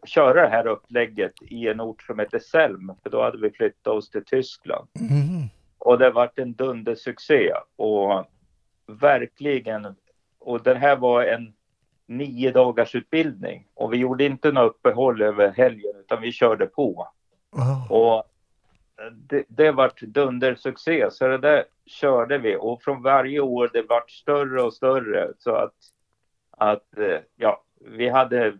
[0.05, 3.93] köra det här upplägget i en ort som heter Selm, för då hade vi flyttat
[3.93, 4.87] oss till Tyskland.
[4.99, 5.49] Mm.
[5.77, 8.25] Och det varit en dundersuccé och
[8.87, 9.95] verkligen.
[10.39, 11.53] Och det här var en
[12.05, 17.07] nio dagars utbildning och vi gjorde inte något uppehåll över helgen utan vi körde på.
[17.51, 17.95] Ah.
[17.95, 18.23] Och
[19.11, 24.11] det, det vart dundersuccé så det där körde vi och från varje år det vart
[24.11, 25.73] större och större så att,
[26.51, 28.57] att eh, ja, vi hade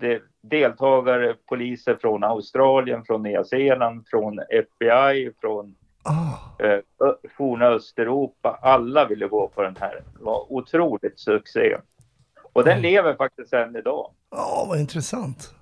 [0.00, 6.64] det, deltagare, poliser från Australien, från Nya Zeeland, från FBI, från Ah.
[6.64, 6.78] eh,
[7.36, 8.58] forna Östeuropa.
[8.62, 9.94] Alla ville gå på den här.
[10.18, 11.76] Det var otroligt succé.
[12.52, 14.10] Och den lever faktiskt än idag.
[14.30, 15.54] Ja, vad intressant.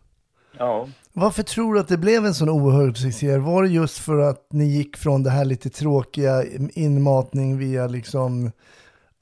[0.59, 0.88] Ja.
[1.12, 3.38] Varför tror du att det blev en sån oerhörd succé?
[3.38, 8.51] Var det just för att ni gick från det här lite tråkiga inmatning via liksom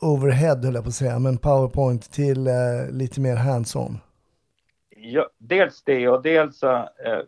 [0.01, 2.55] overhead höll jag på att säga, men powerpoint till eh,
[2.91, 3.99] lite mer hands-on?
[5.07, 7.21] Ja, dels det och dels, eh,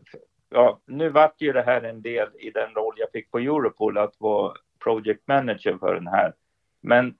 [0.49, 3.99] ja, nu vart ju det här en del i den roll jag fick på Europol
[3.99, 6.33] att vara project manager för den här.
[6.81, 7.15] Men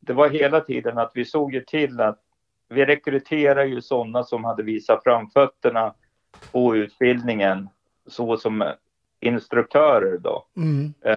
[0.00, 2.18] det var hela tiden att vi såg ju till att
[2.68, 5.94] vi rekryterar ju sådana som hade visat framfötterna
[6.52, 7.68] på utbildningen
[8.06, 8.72] så som
[9.20, 10.46] instruktörer då.
[10.56, 10.94] Mm.
[11.00, 11.16] Eh,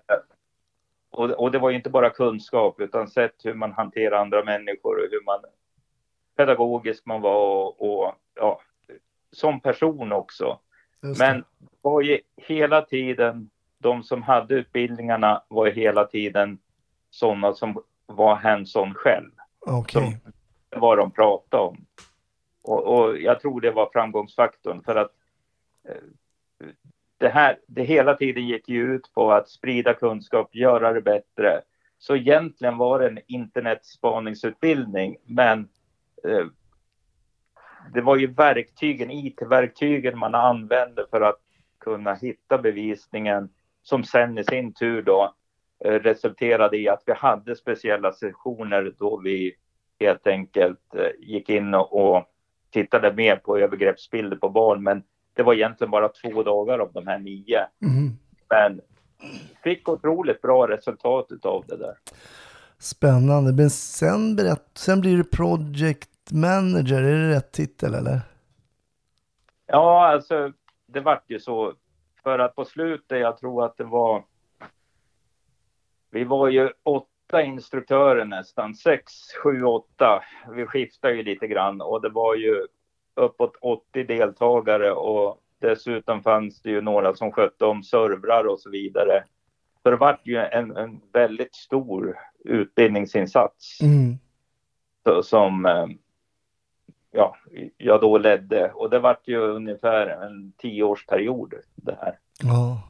[1.12, 4.96] och, och det var ju inte bara kunskap utan sätt hur man hanterar andra människor
[4.96, 5.40] och hur man
[6.36, 8.62] pedagogisk man var och, och ja,
[9.32, 10.60] som person också.
[11.18, 11.44] Men
[11.82, 16.60] var ju hela tiden, de som hade utbildningarna var ju hela tiden
[17.10, 19.32] sådana som var hands-on själv.
[19.60, 20.20] Okej.
[20.76, 21.86] Vad de pratade om.
[22.64, 25.12] Och, och jag tror det var framgångsfaktorn för att
[25.90, 25.96] eh,
[27.18, 31.62] det här, det hela tiden gick ju ut på att sprida kunskap, göra det bättre.
[31.98, 35.70] Så egentligen var det en internetspaningsutbildning, men
[36.26, 36.46] eh,
[37.94, 41.40] det var ju verktygen, IT-verktygen man använde för att
[41.80, 43.50] kunna hitta bevisningen
[43.84, 45.34] som sen i sin tur då
[45.86, 49.56] eh, resulterade i att vi hade speciella sessioner då vi
[50.00, 52.24] helt enkelt eh, gick in och, och
[52.72, 54.84] tittade mer på övergreppsbilder på barn.
[54.84, 57.60] Men det var egentligen bara två dagar av de här nio.
[57.80, 58.18] Mhm.
[58.50, 58.82] Men
[59.64, 61.96] fick otroligt bra resultat av det där.
[62.80, 63.54] Spännande.
[63.54, 68.22] Men sen, berätt, sen blir du project manager, är det rätt titel eller?
[69.66, 70.52] Ja, alltså
[70.88, 71.74] det vart ju så.
[72.24, 74.24] För att på slutet, jag tror att det var...
[76.12, 79.12] Vi var ju åtta instruktörer nästan, sex,
[79.44, 80.24] sju, åtta.
[80.56, 82.68] Vi skiftade ju lite grann och det var ju
[83.16, 88.70] uppåt 80 deltagare och dessutom fanns det ju några som skötte om servrar och så
[88.70, 89.24] vidare.
[89.84, 94.18] Så det vart ju en, en väldigt stor utbildningsinsats Mm.
[95.04, 95.88] så- som eh,
[97.14, 97.36] ja,
[97.78, 98.72] jag då ledde.
[98.72, 102.18] Och det vart ju ungefär en tioårsperiod det här.
[102.44, 102.82] Ja.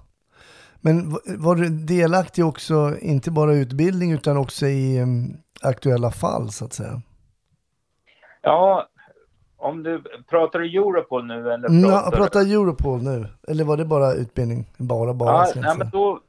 [0.81, 6.65] Men var du delaktig också, inte bara utbildning utan också i um, aktuella fall så
[6.65, 7.01] att säga?
[8.41, 8.87] Ja,
[9.57, 13.77] om du pratar du Europol nu eller Mm, pratar jag pratar Europol nu, eller var
[13.77, 14.65] det bara utbildning?
[14.77, 15.29] Bara, bara.
[15.29, 16.19] Ja, nej, men då,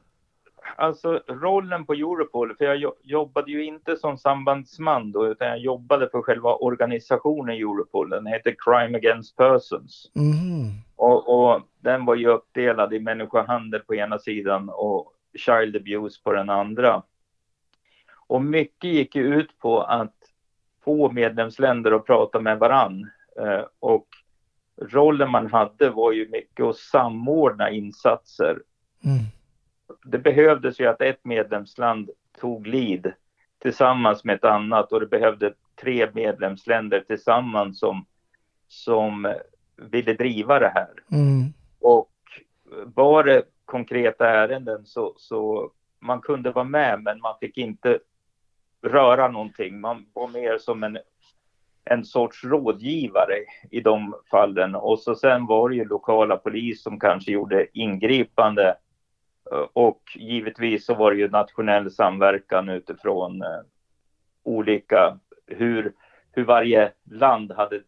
[0.76, 5.58] alltså rollen på Europol, för jag jo- jobbade ju inte som sambandsman då, utan jag
[5.58, 8.10] jobbade för själva organisationen Europol.
[8.10, 10.10] Den heter Crime Against Persons.
[10.14, 10.70] Mhm.
[10.96, 16.32] Och, och den var ju uppdelad i människohandel på ena sidan och child abuse på
[16.32, 17.02] den andra.
[18.26, 20.14] Och mycket gick ju ut på att
[20.84, 23.10] få medlemsländer att prata med varann.
[23.40, 24.06] Eh, och
[24.80, 28.58] rollen man hade var ju mycket att samordna insatser.
[29.04, 29.24] Mm.
[30.04, 33.12] Det behövdes ju att ett medlemsland tog lead
[33.58, 38.06] tillsammans med ett annat och det behövde tre medlemsländer tillsammans som,
[38.68, 39.34] som
[39.76, 40.90] ville driva det här.
[41.12, 41.52] Mm.
[41.80, 42.10] Och
[42.84, 47.98] var det konkreta ärenden så, så man kunde vara med men man fick inte
[48.82, 49.80] röra någonting.
[49.80, 50.98] Man var mer som en,
[51.84, 53.36] en sorts rådgivare
[53.70, 54.74] i de fallen.
[54.74, 58.76] Och så sen var det ju lokala polis som kanske gjorde ingripande.
[59.52, 63.48] Eh, Och givetvis så var det ju nationell samverkan utifrån eh,
[64.42, 65.92] olika, hur,
[66.32, 67.80] hur varje land hade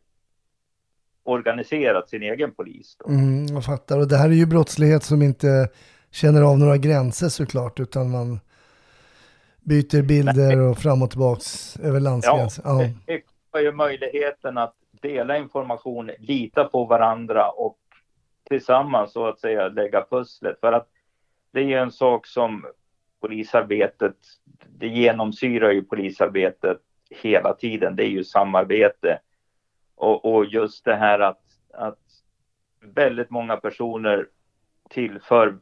[1.25, 2.97] organiserat sin egen polis.
[2.99, 3.09] Då.
[3.09, 3.99] Mm, jag fattar.
[3.99, 5.69] Och det här är ju brottslighet som inte
[6.11, 8.41] känner av några gränser såklart, utan man
[9.61, 12.63] byter bilder och fram och tillbaks över landsgränser.
[12.67, 12.89] Ja.
[13.07, 17.79] det var ju möjligheten att dela information, lita på varandra och
[18.49, 20.61] tillsammans så att säga lägga pusslet.
[20.61, 20.89] För att
[21.57, 22.67] det är ju en sak som
[23.21, 24.17] polisarbetet,
[24.79, 26.79] det genomsyrar ju polisarbetet
[27.11, 27.97] hela tiden.
[27.97, 29.19] Det är ju samarbete.
[29.95, 31.43] Och, och just det här att,
[31.75, 31.99] att
[32.81, 34.27] väldigt många personer
[34.91, 35.59] tillför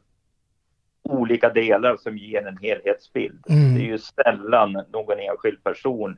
[1.03, 3.43] olika delar som ger en helhetsbild.
[3.49, 3.75] Mm.
[3.75, 6.17] Det är ju sällan någon enskild person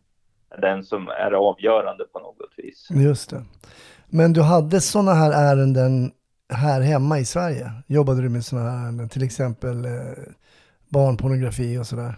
[0.62, 2.88] den som är avgörande på något vis.
[2.90, 3.44] Just det.
[4.10, 6.12] Men du hade sådana här ärenden
[6.50, 7.72] här hemma i Sverige?
[7.88, 9.10] Jobbade du med sådana här ärenden?
[9.10, 9.92] Till exempel eh,
[10.90, 12.16] barnpornografi och sådär?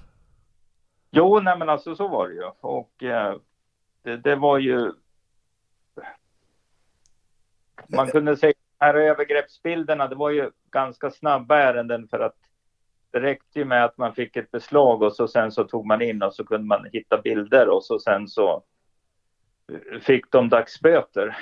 [1.12, 2.44] Jo, nej men alltså så var det ju.
[2.62, 3.36] Och eh,
[4.04, 4.92] det, det var ju...
[7.88, 12.36] Man kunde säga här övergreppsbilderna, det var ju ganska snabba ärenden för att
[13.12, 16.02] det räckte ju med att man fick ett beslag och så sen så tog man
[16.02, 18.64] in och så kunde man hitta bilder och så sen så
[20.02, 21.38] fick de dagsböter.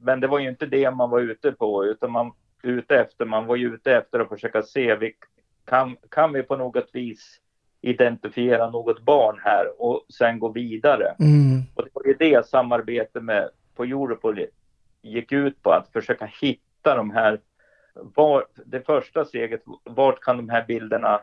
[0.00, 3.46] Men det var ju inte det man var ute på utan man ute efter, man
[3.46, 5.18] var ju ute efter att försöka se vilk,
[5.64, 7.40] kan, kan vi på något vis
[7.80, 11.14] identifiera något barn här och sen gå vidare.
[11.18, 11.62] Mm.
[11.74, 14.46] Och det var ju det samarbete med på Europol
[15.02, 17.40] gick ut på att försöka hitta de här,
[17.94, 21.20] var, det första steget, vart kan de här bilderna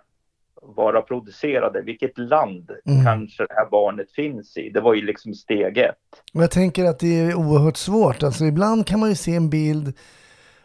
[0.61, 1.81] vara producerade?
[1.81, 3.05] Vilket land Mm.
[3.05, 4.69] kanske det här barnet finns i?
[4.69, 5.95] Det var ju liksom steg ett.
[6.33, 8.23] Jag tänker att det är oerhört svårt.
[8.23, 9.93] Alltså ibland kan man ju se en bild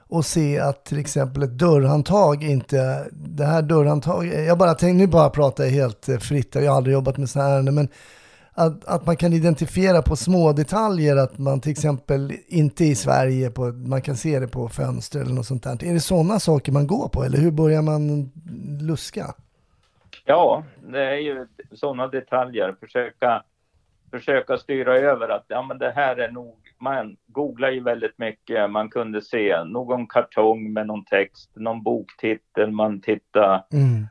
[0.08, 5.06] och se att till exempel ett dörrhandtag inte, det här dörrhandtaget, jag bara tänkte, nu
[5.06, 7.88] bara pratar jag helt eh, fritt, jag har aldrig jobbat med sådana här ärenden, men
[8.54, 13.50] att, att man kan identifiera på små detaljer att man till exempel inte i Sverige,
[13.50, 15.84] på, man kan se det på fönster eller något sånt där.
[15.84, 18.30] Är det sådana saker man går på eller hur börjar man
[18.80, 19.34] luska?
[20.30, 22.76] Ja, det är ju sådana detaljer.
[22.80, 23.42] Försöka,
[24.10, 26.58] försöka styra över att ja, men det här är nog...
[26.78, 28.70] Man googlar ju väldigt mycket.
[28.70, 32.70] Man kunde se någon kartong med någon text, någon boktitel.
[32.70, 34.06] Man tittade Mm.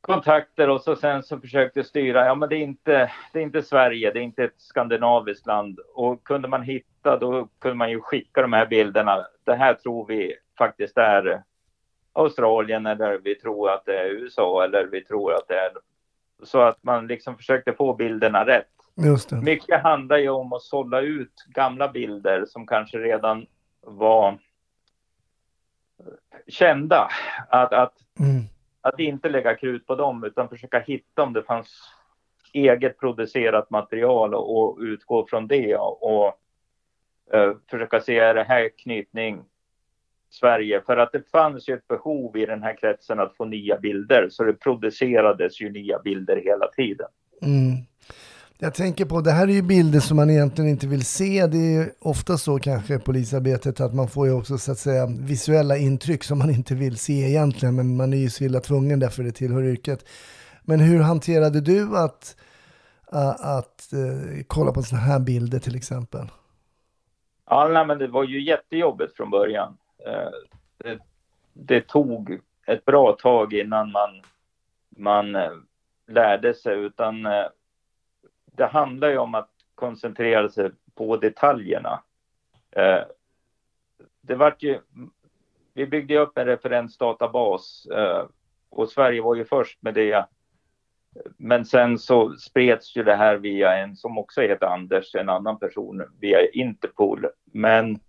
[0.00, 2.26] kontakter och så sen så försökte styra.
[2.26, 5.80] Ja, men det är inte, det är inte Sverige, det är inte ett skandinaviskt land.
[5.94, 9.26] Och kunde man hitta, då kunde man ju skicka de här bilderna.
[9.44, 11.42] Det här tror vi faktiskt är
[12.12, 15.72] Australien eller vi tror att det är USA eller vi tror att det är...
[16.42, 18.66] Så att man liksom försökte få bilderna rätt.
[19.04, 19.36] Just det.
[19.36, 23.46] Mycket handlar ju om att sålla ut gamla bilder som kanske redan
[23.80, 24.38] var
[26.46, 27.08] kända.
[27.48, 28.42] Att, att, Mm.
[28.80, 31.68] att inte lägga krut på dem utan försöka hitta om det fanns
[32.52, 36.40] eget producerat material och, och utgå från det och, och
[37.34, 39.44] eh, försöka se är det här knytning
[40.30, 43.78] Sverige för att det fanns ju ett behov i den här kretsen att få nya
[43.78, 47.08] bilder så det producerades ju nya bilder hela tiden.
[47.42, 47.76] Mm.
[48.62, 51.46] Jag tänker på, det här är ju bilder som man egentligen inte vill se.
[51.46, 54.78] Det är ju ofta så kanske i polisarbetet att man får ju också så att
[54.78, 58.60] säga visuella intryck som man inte vill se egentligen, men man är ju så illa
[58.60, 60.04] tvungen därför det tillhör yrket.
[60.64, 62.36] Men hur hanterade du att,
[63.06, 66.26] att, att eh, kolla på sådana här bilder till exempel?
[67.50, 69.76] Ja, nej, men det var ju jättejobbigt från början.
[70.06, 70.30] Eh,
[70.76, 70.98] det,
[71.52, 74.22] det tog ett bra tag innan man,
[74.88, 75.52] man eh,
[76.06, 77.46] lärde sig, utan eh,
[78.44, 82.02] det handlar ju om att koncentrera sig på detaljerna.
[84.20, 84.80] Det vart ju,
[85.74, 87.86] vi byggde upp en referensdatabas
[88.70, 90.26] och Sverige var ju först med det.
[91.36, 95.58] Men sen så spreds ju det här via en som också heter Anders, en annan
[95.58, 97.26] person, via Interpol.
[97.44, 98.00] Men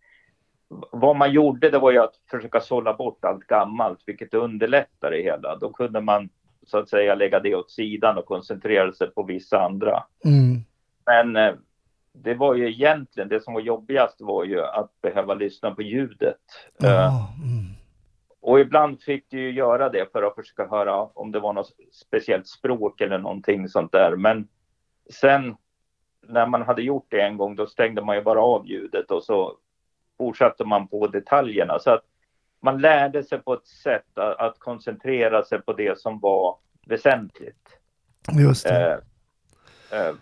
[0.91, 5.21] vad man gjorde det var ju att försöka sålla bort allt gammalt, vilket underlättar det
[5.21, 5.55] hela.
[5.55, 6.29] Då kunde man
[6.67, 10.03] så att säga lägga det åt sidan och koncentrera sig på vissa andra.
[10.25, 10.61] Mm.
[11.05, 11.55] Men eh,
[12.13, 16.37] det var ju egentligen, det som var jobbigast var ju att behöva lyssna på ljudet.
[16.77, 17.07] Ja,
[17.43, 17.75] mm.
[18.39, 21.71] och ibland fick du ju göra det för att försöka höra om det var något
[21.91, 24.15] speciellt språk eller någonting sånt där.
[24.15, 24.47] Men
[25.09, 25.55] sen
[26.27, 29.23] när man hade gjort det en gång, då stängde man ju bara av ljudet och
[29.23, 29.57] så
[30.21, 31.79] fortsatte man på detaljerna.
[31.79, 32.03] Så att
[32.61, 36.57] man lärde sig på ett sätt att, att koncentrera sig på det som var
[36.87, 37.67] väsentligt.
[38.39, 39.01] Just det.
[39.91, 40.15] Eh, eh,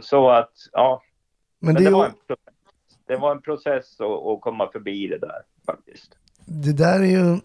[0.00, 1.02] så att, ja,
[1.58, 2.54] Men men det, det, var en process,
[3.06, 6.16] det var en process att, att komma förbi det där faktiskt.
[6.48, 7.38] Det där är ju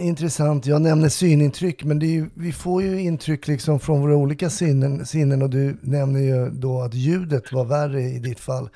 [0.00, 0.66] intressant.
[0.66, 5.42] Jag nämner synintryck, men ju, vi får ju intryck liksom från våra olika sinnen, sinnen
[5.42, 8.70] och du nämner ju då att ljudet var värre i ditt fall.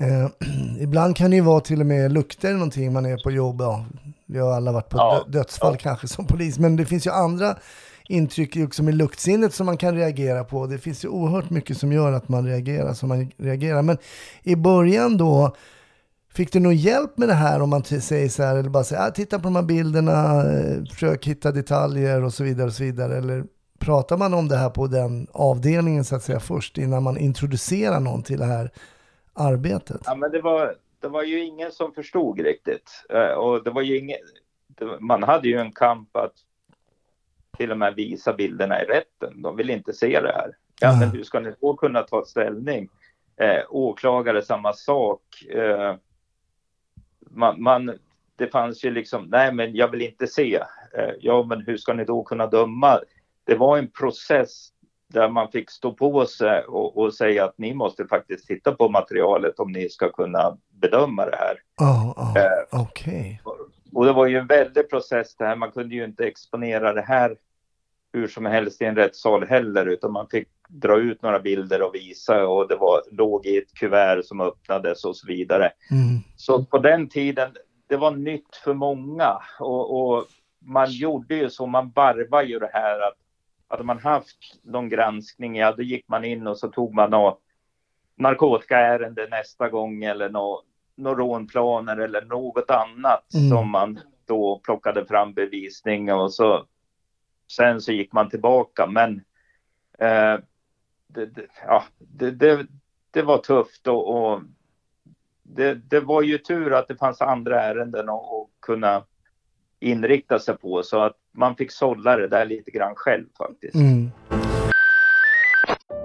[0.00, 0.28] Eh,
[0.80, 3.60] ibland kan det ju vara till och med lukter eller någonting man är på jobb.
[3.60, 3.84] Ja,
[4.26, 7.10] vi har alla varit på Ja, dö- dödsfall kanske som polis, men det finns ju
[7.10, 7.56] andra
[8.08, 10.66] intryck också med luktsinnet som man kan reagera på.
[10.66, 13.82] Det finns ju oerhört mycket som gör att man reagerar som man reagerar.
[13.82, 13.98] Men
[14.42, 15.56] i början då,
[16.36, 19.06] Fick du någon hjälp med det här om man säger så här, eller bara säger,
[19.06, 22.82] ah, titta på de här bilderna, eh, försök hitta detaljer och så vidare och så
[22.84, 23.16] vidare.
[23.18, 23.44] Eller
[23.78, 28.00] pratar man om det här på den avdelningen så att säga först innan man introducerar
[28.00, 28.70] någon till det här
[29.36, 30.00] arbetet?
[30.04, 32.90] Ja, men det var, det var ju ingen som förstod riktigt.
[33.10, 34.18] Eh, Och det var ju ingen,
[35.00, 36.32] man hade ju en kamp att
[37.56, 39.42] till och med visa bilderna i rätten.
[39.42, 40.56] De vill inte se det här.
[40.80, 40.96] Ja, Ah.
[41.00, 42.88] men hur ska ni då kunna ta ställning?
[43.36, 45.22] Eh, åklagare samma sak.
[45.50, 45.94] Eh,
[47.30, 47.98] man, man,
[48.36, 50.54] det fanns ju liksom, nej men jag vill inte se.
[50.98, 53.00] Eh, ja, men hur ska ni då kunna döma?
[53.44, 54.68] Det var en process
[55.08, 58.88] där man fick stå på sig och, och säga att ni måste faktiskt titta på
[58.88, 61.56] materialet om ni ska kunna bedöma det här.
[61.76, 63.40] Ja, ja, Eh, okej.
[63.92, 65.56] och det var ju en väldig process det här.
[65.56, 67.36] Man kunde ju inte exponera det här
[68.12, 71.94] hur som helst i en rättssal heller, utan man fick dra ut några bilder och
[71.94, 75.70] visa och det var, låg i ett kuvert som öppnades och så vidare.
[75.90, 76.20] Mm.
[76.36, 77.50] Så på den tiden,
[77.88, 80.24] det var nytt för många och, och
[80.60, 83.14] man gjorde ju så, man varvar ju det här att
[83.68, 87.40] hade man haft någon granskning, ja då gick man in och så tog man något
[88.16, 90.64] narkotikaärende nästa gång eller något
[90.94, 93.48] några rånplaner eller något annat Mm.
[93.50, 96.66] som man då plockade fram bevisning och så
[97.50, 98.86] sen så gick man tillbaka.
[98.86, 99.16] Men
[99.98, 100.38] eh,
[101.06, 102.66] det, det, ja, det, det,
[103.10, 104.40] det var tufft och, och
[105.42, 109.04] det, det var ju tur att det fanns andra ärenden att kunna
[109.80, 113.74] inrikta sig på så att man fick sålla det där lite grann själv faktiskt.
[113.74, 114.10] Mm.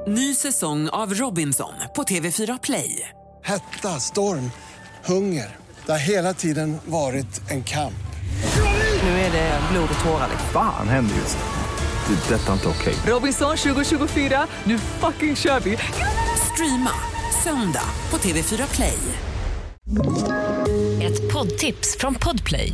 [0.07, 3.09] Ny säsong av Robinson på TV4 Play.
[3.43, 4.51] Hetta, storm,
[5.05, 5.55] hunger.
[5.85, 7.93] Det har hela tiden varit en kamp.
[9.03, 10.27] Nu är det blod och tårar.
[10.29, 10.49] liksom.
[10.53, 12.15] Fan händer just nu.
[12.15, 12.33] Det.
[12.35, 12.93] är Detta är inte okej.
[13.13, 15.77] Robinson 2024, nu fucking kör vi!
[16.53, 16.91] Streama
[17.43, 18.97] söndag på TV4 Play.
[21.03, 22.73] Ett poddtips från Podplay.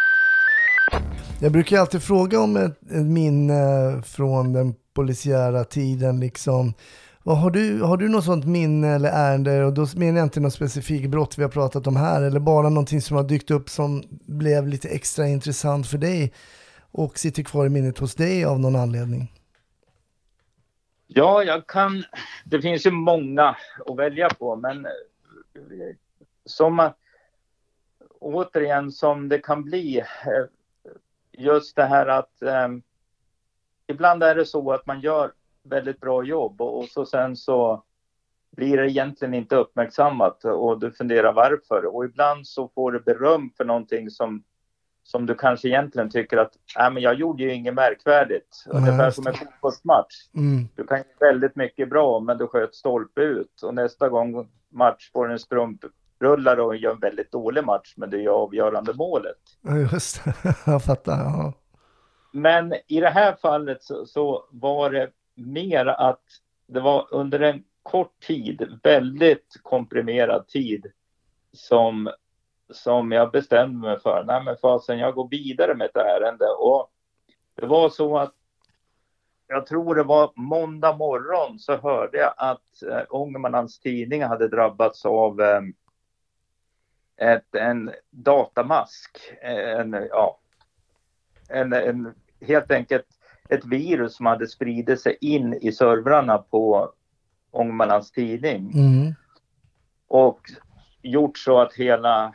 [1.43, 6.19] Jag brukar alltid fråga om ett, ett minne från den polisiära tiden.
[6.19, 6.73] Liksom.
[7.23, 9.65] Vad har, du, har du något sånt minne eller ärende?
[9.65, 12.69] Och då menar jag inte något specifikt brott vi har pratat om här, eller bara
[12.69, 16.33] någonting som har dykt upp som blev lite extra intressant för dig
[16.91, 19.31] och sitter kvar i minnet hos dig av någon anledning.
[21.07, 22.03] Ja, jag kan.
[22.45, 24.91] Det finns ju många att välja på, men eh,
[26.45, 26.89] som
[28.19, 29.99] återigen som det kan bli.
[29.99, 30.05] Eh,
[31.37, 32.67] Just det här att eh,
[33.87, 35.31] ibland är det så att man gör
[35.63, 37.83] väldigt bra jobb och, och så sen så
[38.51, 41.95] blir det egentligen inte uppmärksammat och du funderar varför.
[41.95, 44.43] Och ibland så får du beröm för någonting som,
[45.03, 48.63] som du kanske egentligen tycker att äh, men jag gjorde ju inget märkvärdigt.
[48.65, 50.15] Nej, Ungefär som en fotbollsmatch.
[50.35, 50.67] Mm.
[50.75, 53.61] Du kan göra väldigt mycket bra, men du sköt stolpe ut.
[53.63, 55.39] Och nästa gång match får en
[56.21, 59.37] strumprullare och gör en väldigt dålig match, men det är avgörande målet.
[59.61, 60.33] Ja, Just det,
[60.65, 61.17] jag fattar.
[61.17, 61.53] Ja.
[62.31, 66.21] Men i det här fallet så, så var det mer att
[66.67, 70.85] det var under en kort tid, väldigt komprimerad tid,
[71.53, 72.09] som,
[72.69, 76.45] som jag bestämde mig för, nej men fasen, jag går vidare med ett ärende.
[76.45, 76.91] Och
[77.55, 78.33] det var så att
[79.47, 85.05] jag tror det var måndag morgon så hörde jag att eh, Ångermanlands Tidning hade drabbats
[85.05, 85.61] av eh,
[87.21, 89.17] ett, en datamask.
[89.41, 90.39] En, ja,
[91.49, 93.05] en, en, helt enkelt
[93.49, 96.91] ett virus som hade spridit sig in i servrarna på
[97.51, 99.13] Ångermanlands Tidning Mm.
[100.07, 100.39] och
[101.01, 102.33] gjort så att hela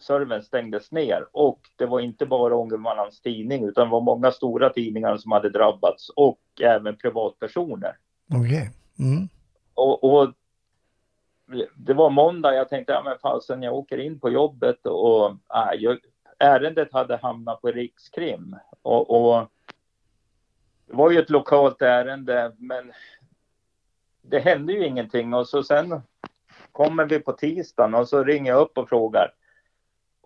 [0.00, 1.26] servern stängdes ner.
[1.32, 5.50] Och det var inte bara Ångermanlands Tidning utan det var många stora tidningar som hade
[5.50, 7.96] drabbats och även privatpersoner.
[8.34, 8.70] Okej.
[8.98, 9.28] Mm.
[9.74, 10.32] Och, och
[11.74, 15.72] det var måndag, jag tänkte, ja men fasen jag åker in på jobbet och äh,
[15.78, 15.98] jag,
[16.38, 18.56] ärendet hade hamnat på Rikskrim.
[18.82, 19.46] Och, och
[20.86, 22.92] det var ju ett lokalt ärende men
[24.22, 26.02] det hände ju ingenting och så sen
[26.72, 29.32] kommer vi på tisdagen och så ringer jag upp och frågar.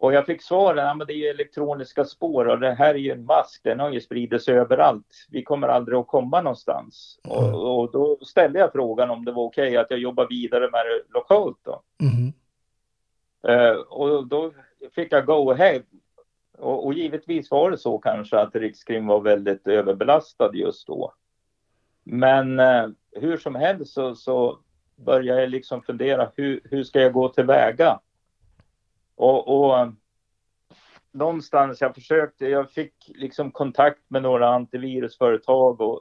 [0.03, 3.11] Och jag fick svaret, ja men det är elektroniska spår och det här är ju
[3.11, 5.27] en mask, den har ju spridit sig överallt.
[5.31, 7.19] Vi kommer aldrig att komma någonstans.
[7.29, 10.87] Och, och då ställde jag frågan om det var okej att jag jobbar vidare med
[10.87, 11.83] det lokalt då.
[12.01, 12.33] Mm.
[13.49, 14.53] Eh, och då
[14.95, 15.83] fick jag go ahead.
[16.59, 21.13] Och, och givetvis var det så kanske att Rikskrim var väldigt överbelastad just då.
[22.05, 24.59] Men eh, hur som helst så, så
[24.97, 28.01] började jag liksom fundera hur, hur ska jag gå tillväga?
[29.23, 29.91] Och, och eh,
[31.13, 36.01] någonstans jag försökte, jag fick liksom kontakt med några antivirusföretag och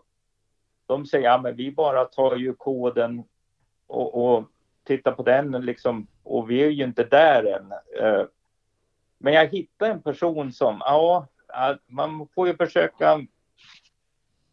[0.86, 3.24] de säger ja men vi bara tar ju koden
[3.88, 4.46] och, och
[4.84, 7.72] tittar på den liksom och vi är ju inte där än.
[7.72, 8.26] Eh,
[9.18, 11.28] men jag hittade en person som, ja,
[11.88, 13.26] man får ju försöka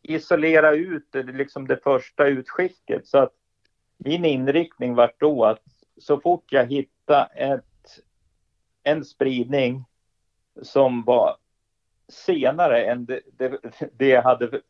[0.02, 3.06] isolera ut det, liksom det första utskicket.
[3.06, 3.32] Så att
[3.96, 5.62] min inriktning var då att
[5.98, 7.64] så fort jag hittade ett,
[8.90, 9.84] en spridning
[10.62, 11.36] som var
[12.08, 13.58] senare än det, det,
[13.92, 14.60] det jag hade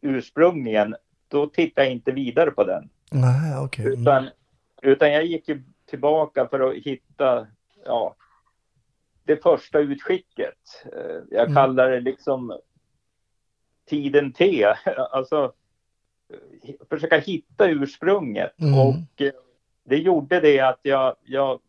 [0.00, 0.96] ursprungligen,
[1.28, 2.90] då tittade jag inte vidare på den.
[3.10, 3.68] Nej.
[3.78, 3.92] Mm.
[3.92, 4.28] Utan,
[4.82, 5.50] utan jag gick
[5.86, 7.46] tillbaka för att hitta
[7.84, 8.14] ja,
[9.24, 10.84] det första utskicket.
[10.84, 11.54] Eh, Jag Mm.
[11.54, 12.58] kallar det liksom
[13.86, 14.64] tiden T.
[15.12, 15.52] Alltså
[16.28, 18.60] eh, försöka hitta ursprunget.
[18.60, 18.78] Mm.
[18.78, 19.32] Och eh,
[19.84, 21.60] det gjorde det att jag, jag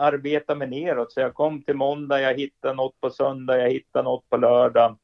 [0.00, 1.12] arbeta mig neråt.
[1.12, 4.96] Så jag kom till måndag, jag hittade något på söndag, jag hittade något på lördag.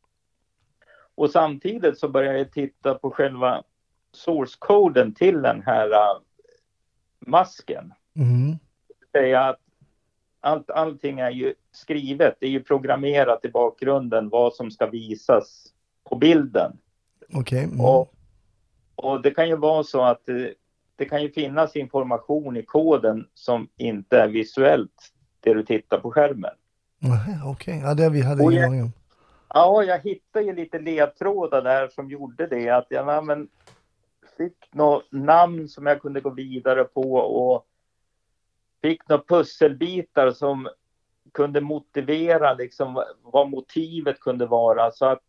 [1.15, 3.63] Och samtidigt så började jag titta på själva
[4.13, 6.21] source-koden till den här uh,
[7.21, 7.95] masken.
[8.17, 8.59] Mm.
[9.13, 9.61] Säga att
[10.41, 15.67] allt, allting är ju skrivet, det är ju programmerat i bakgrunden vad som ska visas
[16.05, 16.79] på bilden.
[17.35, 17.65] Okej.
[17.65, 17.81] Mm.
[17.81, 18.15] Och,
[18.95, 20.29] och det kan ju vara så att
[20.97, 26.11] det, kan ju finnas information i koden som inte är visuellt, det du tittar på
[26.11, 26.55] skärmen.
[27.47, 28.93] Okej, ja, det vi hade ingen aning om.
[29.49, 33.49] Ja, jag hittade ju lite ledtrådar där som gjorde det att jag ja, men,
[34.37, 37.67] fick något namn som jag kunde gå vidare på och
[38.83, 40.69] fick några pusselbitar som
[41.33, 44.91] kunde motivera liksom vad motivet kunde vara.
[44.91, 45.23] Så att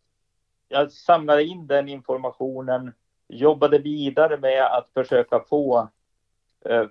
[0.68, 2.92] jag samlade in den informationen,
[3.28, 5.88] jobbade vidare med att försöka få
[6.64, 6.86] eh,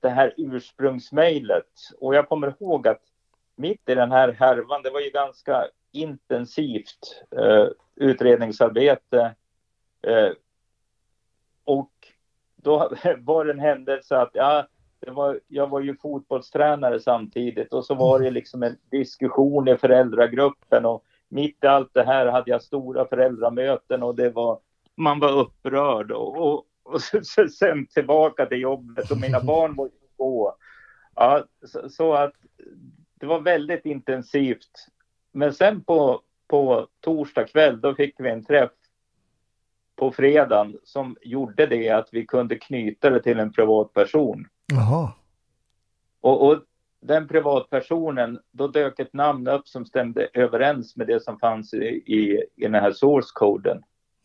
[0.00, 1.70] det här ursprungsmejlet.
[1.98, 3.02] Och jag kommer ihåg att
[3.56, 7.66] mitt i den här härvan, det var ju ganska intensivt eh,
[7.96, 9.34] utredningsarbete.
[10.02, 10.30] Eh,
[11.64, 11.90] och
[12.56, 14.66] då var det en händelse att ja,
[15.00, 19.76] det var, jag var ju fotbollstränare samtidigt och så var det liksom en diskussion i
[19.76, 24.58] föräldragruppen och mitt i allt det här hade jag stora föräldramöten och det var,
[25.00, 27.02] man var upprörd och, och, och
[27.50, 30.52] sen tillbaka till jobbet och mina barn var två.
[31.14, 32.32] Ja, så, så att
[33.14, 34.86] det var väldigt intensivt.
[35.32, 38.70] Men sen på, på torsdag kväll, då fick vi en träff
[39.96, 44.46] på fredagen som gjorde det att vi kunde knyta det till en privatperson.
[44.66, 45.12] Jaha.
[46.20, 46.58] Och, och
[47.00, 51.86] den privatpersonen, då dök ett namn upp som stämde överens med det som fanns i,
[51.86, 53.82] i, i den här source-koden.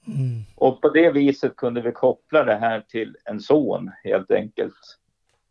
[0.07, 0.43] Mm.
[0.55, 4.99] Och på det viset kunde vi koppla det här till en son helt enkelt.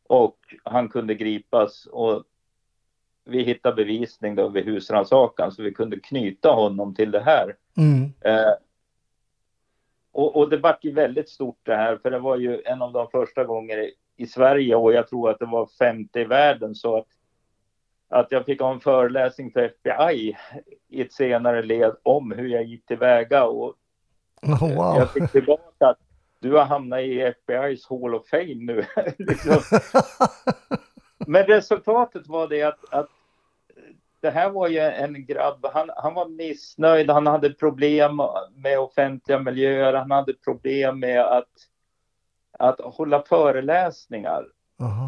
[0.07, 2.25] Och han kunde gripas och
[3.25, 7.57] vi hittade bevisning då vid husrannsakan så vi kunde knyta honom till det här.
[7.77, 8.13] Mm.
[8.21, 8.55] Eh,
[10.13, 12.93] och, och det vart ju väldigt stort det här för det var ju en av
[12.93, 16.75] de första gånger i, i Sverige och jag tror att det var femte i världen
[16.75, 17.07] så att
[18.09, 20.37] att jag fick ha en föreläsning för FBI
[20.89, 23.75] i ett senare led om hur jag gick tillväga och
[24.61, 24.97] wow.
[24.97, 25.99] jag fick tillbaka att
[26.41, 28.85] du har hamnat i FBI's Hall of Fame nu.
[29.19, 29.59] liksom.
[31.27, 33.09] Men resultatet var det att, att
[34.21, 38.21] det här var ju en grabb, han, han var missnöjd, han hade problem
[38.55, 41.51] med offentliga miljöer, han hade problem med att,
[42.59, 44.47] att hålla föreläsningar.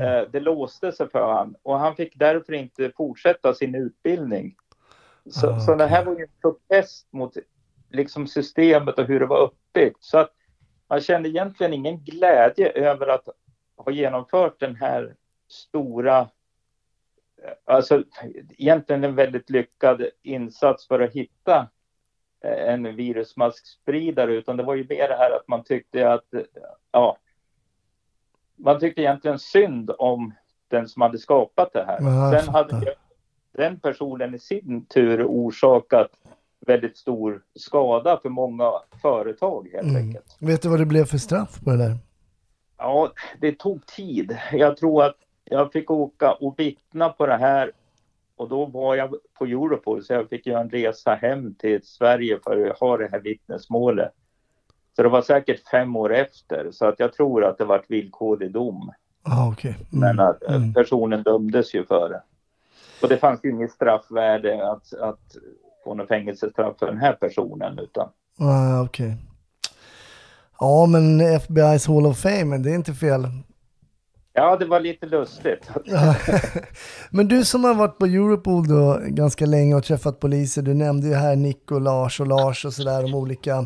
[0.03, 4.55] Eh, Det låste sig för han och han fick därför inte fortsätta sin utbildning.
[5.30, 7.37] Så, Ah, så det här var ju en protest mot
[7.91, 10.03] liksom systemet och hur det var uppbyggt.
[10.05, 10.30] Så att
[10.89, 13.28] man kände egentligen ingen glädje över att
[13.76, 15.14] ha genomfört den här
[15.49, 16.28] stora,
[17.64, 18.05] alltså
[18.59, 21.68] egentligen en väldigt lyckad insats för att hitta
[22.45, 26.26] eh, en virusmaskspridare, utan det var ju mer det här att man tyckte att,
[26.93, 27.16] ja,
[28.57, 30.34] man tyckte egentligen synd om
[30.68, 31.99] den som hade skapat det här.
[32.39, 32.95] Sen hade
[33.53, 36.11] den personen i sin tur orsakat
[36.67, 39.97] väldigt stor skada för många företag helt Mm.
[39.97, 40.37] enkelt.
[40.41, 41.97] Vet du vad det blev för straff på det där?
[42.79, 44.39] Ja, det tog tid.
[44.53, 47.73] Jag tror att jag fick åka och vittna på det här
[48.37, 52.39] och då var jag på Europol så jag fick göra en resa hem till Sverige
[52.45, 54.12] för att ha det här vittnesmålet.
[54.97, 57.91] Så det var säkert fem år efter så att jag tror att det var ett
[57.91, 58.93] villkorlig dom.
[59.23, 59.71] Ah, okej.
[59.71, 59.87] Mm.
[59.91, 60.75] Men att mm.
[60.75, 62.23] personen dömdes ju för det.
[63.03, 65.37] Och det fanns ju inget straffvärde att, att
[65.87, 68.09] få något fängelsestraff för den här personen utan
[68.39, 69.16] Ah, okej.
[70.61, 73.26] Ja, men FBI's Hall of Fame, det är inte fel.
[74.32, 75.70] ja, det var lite lustigt.
[77.11, 81.07] Men du som har varit på Europol då ganska länge och träffat poliser, du nämnde
[81.09, 83.57] ju här Nick och Lars och Lars och sådär, de olika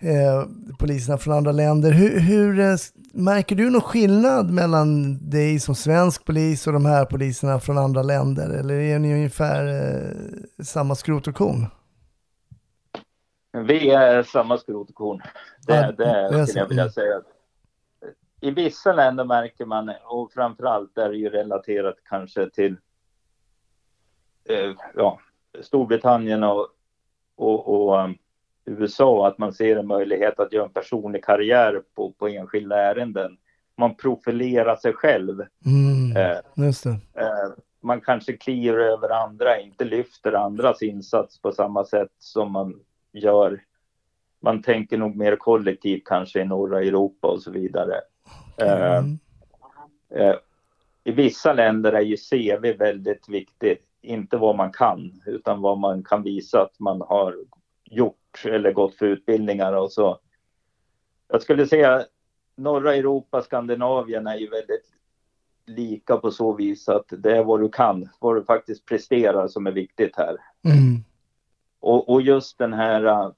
[0.00, 0.44] eh,
[0.78, 1.90] poliserna från andra länder.
[1.92, 2.76] Hur, hur eh,
[3.12, 8.02] märker du någon skillnad mellan dig som svensk polis och de här poliserna från andra
[8.02, 8.50] länder?
[8.50, 11.66] Eller är ni ungefär eh, samma skrot och korn?
[13.52, 15.22] Vi är samma skrot och korn.
[15.66, 17.22] Det, Ja, det, det är skulle jag vilja säga.
[18.40, 22.76] I vissa länder märker man, och framförallt är det ju relaterat kanske till
[24.44, 25.20] eh, ja,
[25.60, 26.68] Storbritannien och,
[27.36, 28.10] och, och
[28.68, 33.36] USA, att man ser en möjlighet att göra en personlig karriär på, på enskilda ärenden.
[33.76, 35.42] Man profilerar sig själv.
[35.66, 36.38] Mm, Eh,
[37.14, 37.50] eh,
[37.80, 42.80] man kanske kliver över andra, inte lyfter andras insats på samma sätt som man
[43.12, 43.60] gör.
[44.40, 47.94] Man tänker nog mer kollektivt kanske i norra Europa och så vidare.
[48.56, 49.18] Eh, Mm.
[50.14, 50.34] eh,
[51.04, 53.84] i vissa länder är ju CV väldigt viktigt.
[54.02, 57.36] Inte vad man kan, utan vad man kan visa att man har
[57.90, 60.18] gjort eller gått för utbildningar och så.
[61.28, 62.04] Jag skulle säga
[62.56, 64.84] norra Europa, Skandinavien är ju väldigt
[65.66, 69.66] lika på så vis att det är vad du kan, vad du faktiskt presterar som
[69.66, 70.36] är viktigt här.
[70.64, 71.04] Mm.
[71.80, 73.32] Och, och just den här, uh,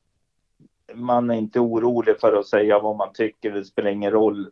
[0.94, 4.50] man är inte orolig för att säga vad man tycker, det spelar ingen roll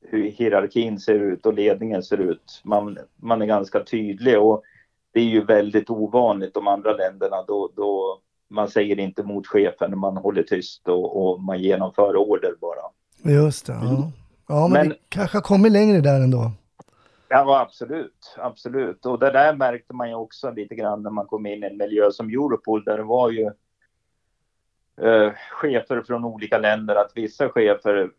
[0.00, 2.60] hur hierarkin ser ut och ledningen ser ut.
[2.64, 4.62] Man, man är ganska tydlig och
[5.12, 9.98] det är ju väldigt ovanligt de andra länderna då, då man säger inte mot chefen,
[9.98, 13.32] man håller tyst och, och man genomför order bara.
[13.32, 13.72] Just det.
[13.72, 14.10] Ja,
[14.48, 16.52] ja men, Men- det kanske har kommit längre där ändå.
[17.28, 19.06] Ja, absolut, absolut.
[19.06, 21.76] Och det där märkte man ju också lite grann när man kom in i en
[21.76, 23.50] miljö som Europol där det var ju
[25.00, 28.10] eh, chefer från olika länder, att vissa chefer,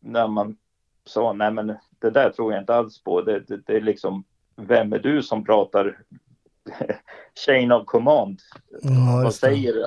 [0.00, 0.56] när man
[1.04, 1.66] sa nej men
[1.98, 4.24] det där tror jag inte alls på, det, det, det är liksom,
[4.56, 5.98] vem är du som pratar
[7.46, 8.40] chain of command?
[8.82, 9.84] Ja, Vad säger du?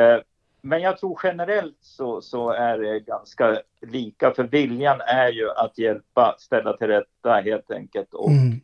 [0.00, 0.20] Eh,
[0.60, 5.78] men jag tror generellt så, så är det ganska lika, för viljan är ju att
[5.78, 8.60] hjälpa, ställa till rätta helt enkelt och, Mm.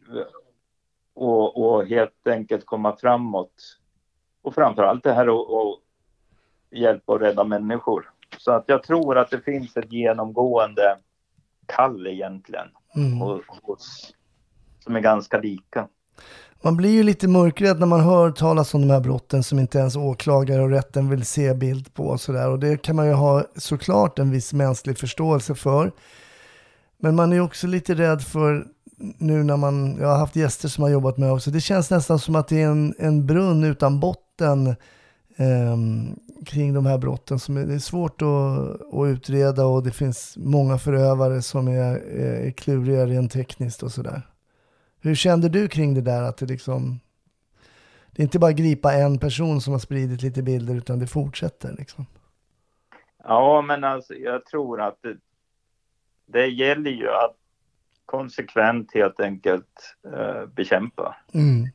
[1.15, 3.79] och, och helt enkelt komma framåt.
[4.43, 5.79] Och framförallt det här att
[6.71, 8.11] hjälpa och rädda människor.
[8.39, 10.99] Så att jag tror att det finns ett genomgående
[11.67, 13.19] kall egentligen Mm.
[13.63, 14.15] hos,
[14.81, 15.89] som är ganska lika.
[16.63, 19.79] Man blir ju lite mörkrädd när man hör talas om de här brotten som inte
[19.79, 22.49] ens åklagare och rätten vill se bild på och sådär.
[22.49, 25.93] Och det kan man ju ha såklart en viss mänsklig förståelse för.
[26.99, 28.67] Men man är också lite rädd för
[29.19, 32.19] nu när man, jag har haft gäster som har jobbat med också, det känns nästan
[32.19, 34.67] som att det är en, en brunn utan botten
[35.37, 35.77] eh,
[36.47, 37.39] kring de här brotten.
[37.39, 41.97] Som är, det är svårt att, att utreda och det finns många förövare som är,
[42.21, 44.30] är kluriga rent tekniskt och sådär.
[45.03, 47.01] Hur kände du kring det där att det liksom
[48.11, 51.75] det är inte bara gripa en person som har spridit lite bilder utan det fortsätter
[51.79, 52.07] liksom.
[53.25, 55.17] Ja, men alltså jag tror att det,
[56.27, 57.37] det gäller ju att
[58.07, 61.17] konsekvent helt enkelt eh, bekämpa.
[61.35, 61.69] Mm.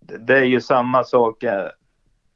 [0.00, 1.68] Det, det är ju samma sak eh,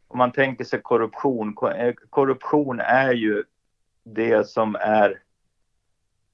[0.09, 1.55] om man tänker sig korruption.
[1.55, 3.45] Ko- eh, Korruption är ju
[4.05, 5.19] det som är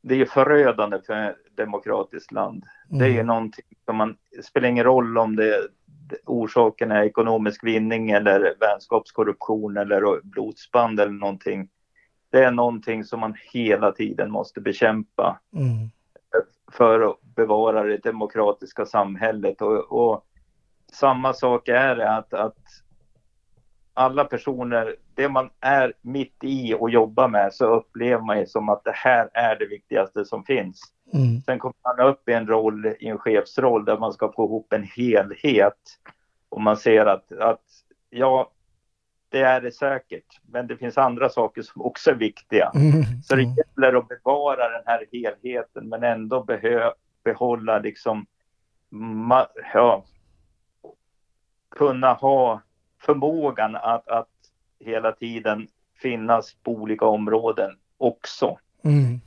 [0.02, 2.64] det är förödande för ett demokratiskt land.
[2.88, 3.26] Det är Mm.
[3.26, 8.54] någonting som man, det spelar ingen roll om det, det orsaken är ekonomisk vinning eller
[8.60, 11.68] vänskapskorruption eller blodsband eller någonting.
[12.30, 15.90] Det är någonting som man hela tiden måste bekämpa Mm.
[16.72, 19.62] för att bevara det demokratiska samhället.
[19.62, 20.24] Och, och
[20.92, 22.56] samma sak är det att, att
[24.00, 28.68] alla personer, det man är mitt i och jobbar med så upplever man ju som
[28.68, 30.80] att det här är det viktigaste som finns.
[31.12, 31.40] Mm.
[31.40, 34.72] Sen kommer man upp i en roll, i en chefsroll där man ska få ihop
[34.72, 35.98] en helhet.
[36.48, 37.64] Och man ser att, att
[38.10, 38.50] ja,
[39.28, 42.72] det är det säkert, men det finns andra saker som också är viktiga.
[42.74, 43.04] Mm.
[43.24, 46.90] Så det gäller att bevara den här helheten men ändå behö,
[47.24, 48.26] behålla liksom,
[49.74, 50.04] ja,
[51.70, 52.60] kunna ha
[53.00, 54.28] förmågan att, att
[54.78, 55.68] hela tiden
[56.02, 58.58] finnas på olika områden också.
[58.84, 59.20] Mm.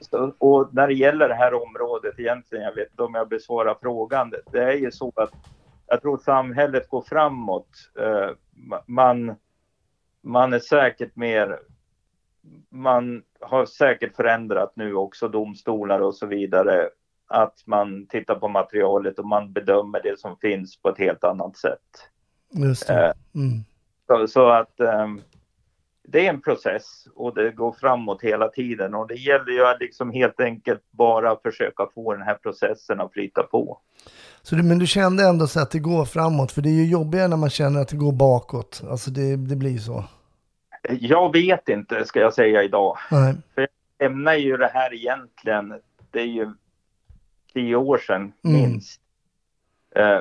[0.00, 3.76] Så, och när det gäller det här området egentligen, jag vet inte om jag besvarar
[3.82, 5.30] frågan, det- är ju så att
[5.86, 7.90] jag tror samhället går framåt.
[7.98, 8.30] Eh,
[8.70, 9.34] ma- man,
[10.20, 11.58] man är säkert mer,
[12.68, 16.88] man har säkert förändrat nu också domstolar och så vidare.
[17.28, 21.56] Att man tittar på materialet och man bedömer det som finns på ett helt annat
[21.56, 22.10] sätt.
[22.50, 23.12] Just Eh.
[23.34, 23.64] Mm.
[24.06, 25.20] så, så att ehm,
[26.08, 29.80] det är en process och det går framåt hela tiden och det gäller ju att
[29.80, 33.78] liksom helt enkelt bara försöka få den här processen att flyta på.
[34.42, 36.86] Så du, men du kände ändå så att det går framåt, för det är ju
[36.86, 38.82] jobbigare när man känner att det går bakåt.
[38.90, 40.04] Alltså det, det blir så.
[40.88, 42.96] Jag vet inte, ska jag säga idag.
[43.10, 43.34] Nej.
[43.54, 43.68] För
[43.98, 45.74] jag ämnar ju det här egentligen,
[46.10, 46.50] det är ju
[47.52, 48.60] tio år sedan Mm.
[48.60, 49.00] minst.
[49.96, 50.20] Eh,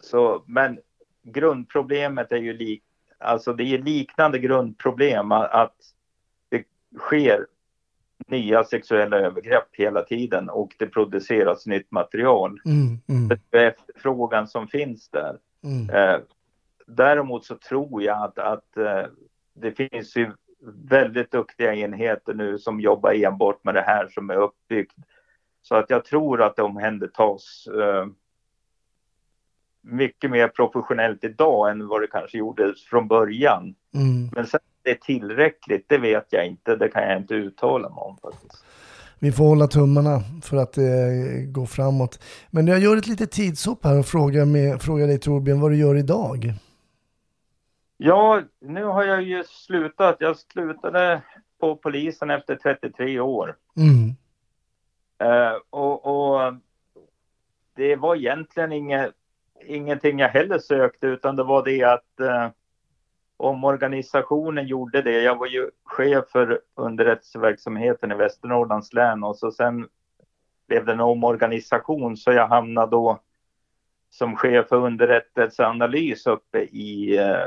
[0.00, 0.78] så, men
[1.24, 2.82] grundproblemet är ju lik,
[3.18, 5.76] alltså det är liknande grundproblem att,
[6.48, 6.64] det
[6.98, 7.46] sker
[8.26, 12.60] nya sexuella övergrepp hela tiden och det produceras nytt material.
[12.64, 13.00] Mm.
[13.08, 13.38] Mm.
[13.50, 15.38] Det är efterfrågan som finns där.
[15.64, 15.90] Mm.
[15.90, 16.20] Eh,
[16.86, 19.06] däremot så tror jag att, att eh,
[19.54, 20.32] det finns ju
[20.88, 24.96] väldigt duktiga enheter nu som jobbar enbart med det här som är uppbyggt.
[25.62, 28.06] Så att jag tror att det omhändertas eh,
[29.84, 33.74] mycket mer professionellt idag än vad det kanske gjordes från början.
[33.94, 34.30] Mm.
[34.32, 36.76] Men sen är det tillräckligt, det vet jag inte.
[36.76, 38.64] Det kan jag inte uttala mig om faktiskt.
[39.18, 42.20] Vi får hålla tummarna för att det går framåt.
[42.50, 45.76] Men jag gör ett litet tidshopp här och frågar, med, frågar dig Torbjörn vad du
[45.76, 46.52] gör idag.
[47.96, 50.16] Ja, nu har jag ju slutat.
[50.20, 51.22] Jag slutade
[51.60, 53.56] på polisen efter 33 år.
[53.76, 54.16] Mm.
[55.18, 56.54] Eh, och, och
[57.76, 59.10] det var egentligen inget,
[59.66, 62.48] ingenting jag heller sökte utan det var det att eh,
[63.36, 65.22] omorganisationen gjorde det.
[65.22, 69.88] Jag var ju chef för underrättelseverksamheten i Västernorrlands län och så sen
[70.68, 73.20] blev det en omorganisation så jag hamnade då
[74.10, 77.46] som chef för underrättelseanalys uppe i eh,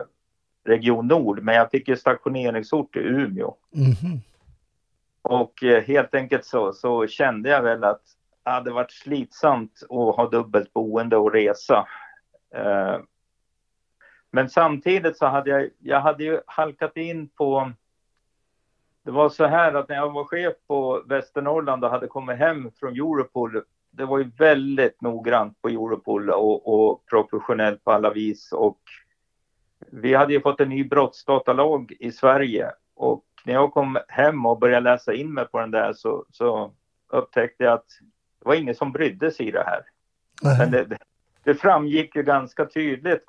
[0.65, 1.43] Region Nord.
[1.43, 3.55] Men jag fick ju stationeringsort i Umeå.
[3.71, 4.21] Mhm.
[5.21, 8.01] Och eh, helt enkelt så, så kände jag väl att
[8.43, 11.87] det hade varit slitsamt att ha dubbelt boende och resa.
[12.55, 12.99] Eh,
[14.31, 17.71] men samtidigt så hade jag, jag hade ju halkat in på
[19.07, 22.71] det var så här att när jag var chef på Västernorrland och hade kommit hem
[22.79, 28.51] från Europol, det var ju väldigt noggrant på Europol och, och professionellt på alla vis.
[28.51, 28.79] Och
[29.79, 34.59] vi hade ju fått en ny brottsdatalag i Sverige och när jag kom hem och
[34.59, 36.73] började läsa in mig på den där så, så
[37.07, 37.87] upptäckte jag att
[38.39, 39.81] det var ingen som brydde sig i det här.
[40.65, 40.97] Det,
[41.47, 43.25] det- framgick ju ganska tydligt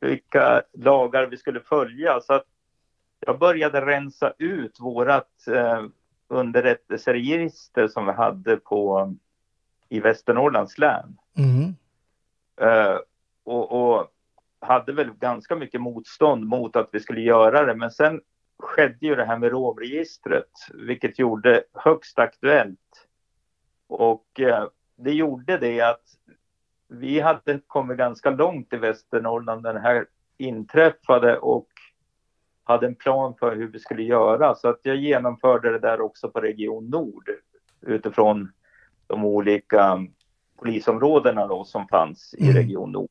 [0.00, 2.20] vilka lagar vi skulle följa.
[2.20, 2.44] Så att
[3.20, 5.82] jag började rensa ut vårat eh,
[6.28, 9.14] underrättelseregister som vi hade på,
[9.88, 11.16] i Västernorrlands län.
[11.36, 11.74] Mm.
[12.60, 12.98] Eh,
[13.44, 14.08] och, och
[14.60, 17.74] hade väl ganska mycket motstånd mot att vi skulle göra det.
[17.74, 18.20] Men sen
[18.58, 23.06] skedde ju det här med rovregistret, vilket gjorde högst aktuellt.
[23.86, 26.19] Och eh, det gjorde det att
[26.90, 30.06] vi hade kommit ganska långt i Västernorrland när det här
[30.38, 31.66] inträffade och
[32.64, 34.54] hade en plan för hur vi skulle göra.
[34.54, 37.30] Så att jag genomförde det där också på Region Nord
[37.80, 38.52] utifrån
[39.06, 39.98] de olika
[40.58, 42.56] polisområdena då som fanns i Mm.
[42.56, 43.08] Region Nord.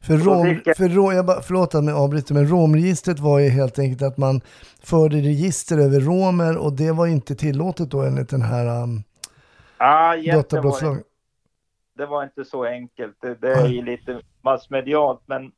[0.00, 3.78] För, rom, för ro, jag bara, förlåt att jag avbryter, men romregistret var ju helt
[3.78, 4.40] enkelt att man
[4.82, 9.02] förde register över romer och det var inte tillåtet då enligt den här um,
[9.76, 11.02] Ah, databrottslagen.
[11.94, 13.16] Det var inte så enkelt.
[13.20, 15.52] Det, det är ju lite massmedialt, men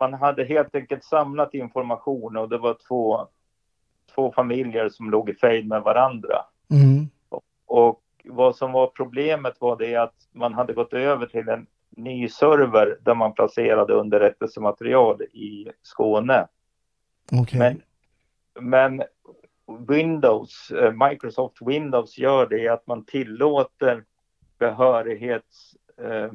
[0.00, 3.28] man hade helt enkelt samlat information och det var två,
[4.14, 6.36] två familjer som låg i fejd med varandra.
[6.70, 7.08] Mm.
[7.66, 12.28] Och vad som var problemet var det att man hade gått över till en ny
[12.28, 16.46] server där man placerade underrättelsematerial i Skåne.
[17.32, 17.58] Okej.
[17.58, 17.82] Men,
[18.60, 19.02] men
[19.88, 24.04] Windows, eh, Microsoft Windows gör det att man tillåter
[24.62, 26.32] behörighets eh,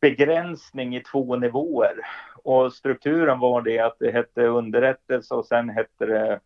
[0.00, 1.96] begränsning i två nivåer.
[2.42, 6.40] Och strukturen var det att det hette underrättelse och sen hette det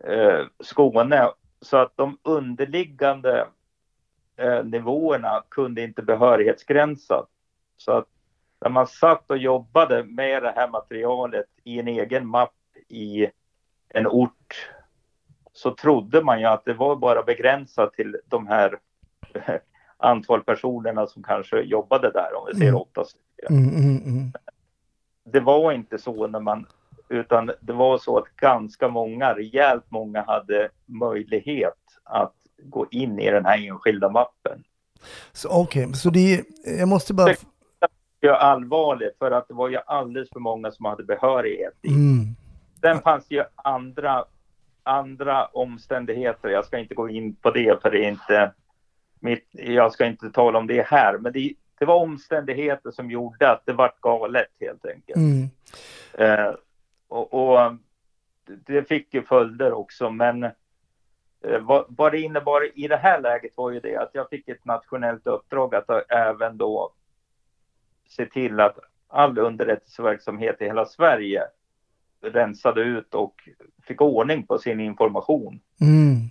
[0.00, 1.28] eh, Skåne.
[1.60, 3.46] Så att de underliggande
[4.36, 7.26] eh, nivåerna kunde inte behörighetsgränsa.
[7.76, 8.08] Så att
[8.60, 12.54] när man satt och jobbade med det här materialet i en egen mapp
[12.88, 13.30] i
[13.88, 14.70] en ort
[15.52, 18.78] så trodde man ju att det var bara begränsat till de här
[19.96, 22.80] antal personerna som kanske jobbade där, om vi säger Mm.
[22.80, 23.56] åtta stycken.
[23.56, 24.32] Mm, mm, mm.
[25.24, 26.66] Det var inte så när man,
[27.08, 33.30] utan det var så att ganska många, rejält många hade möjlighet att gå in i
[33.30, 34.64] den här enskilda mappen.
[35.32, 36.44] Så, Okej, så det
[36.78, 37.34] jag måste bara...
[38.20, 41.74] Det är allvarligt för att det var ju alldeles för många som hade behörighet.
[41.88, 42.36] Mm.
[42.80, 44.24] Sen fanns det ju andra,
[44.82, 46.48] andra omständigheter.
[46.48, 48.52] Jag ska inte gå in på det för det är inte
[49.24, 51.18] mitt, jag ska inte tala om det här.
[51.18, 55.16] Men det, det var omständigheter som gjorde att det vart galet helt enkelt.
[55.16, 55.48] Mm.
[56.12, 56.54] Eh,
[57.08, 57.72] och, och
[58.46, 60.10] det fick ju följder också.
[60.10, 64.28] Men eh, vad, vad det innebar i det här läget var ju det att jag
[64.28, 66.92] fick ett nationellt uppdrag att även då
[68.08, 71.42] se till att all underrättelseverksamhet i hela Sverige
[72.20, 73.48] rensade ut och
[73.82, 75.60] fick ordning på sin information.
[75.80, 76.30] Mm.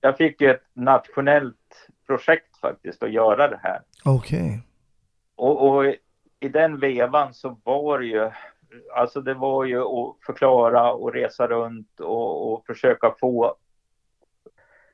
[0.00, 3.80] Jag fick ett nationellt projekt faktiskt att göra det här.
[4.04, 4.62] Okej.
[5.36, 5.94] Och, och
[6.40, 8.30] i den vevan så var det ju,
[8.94, 13.56] alltså det var ju att förklara och resa runt och, och försöka få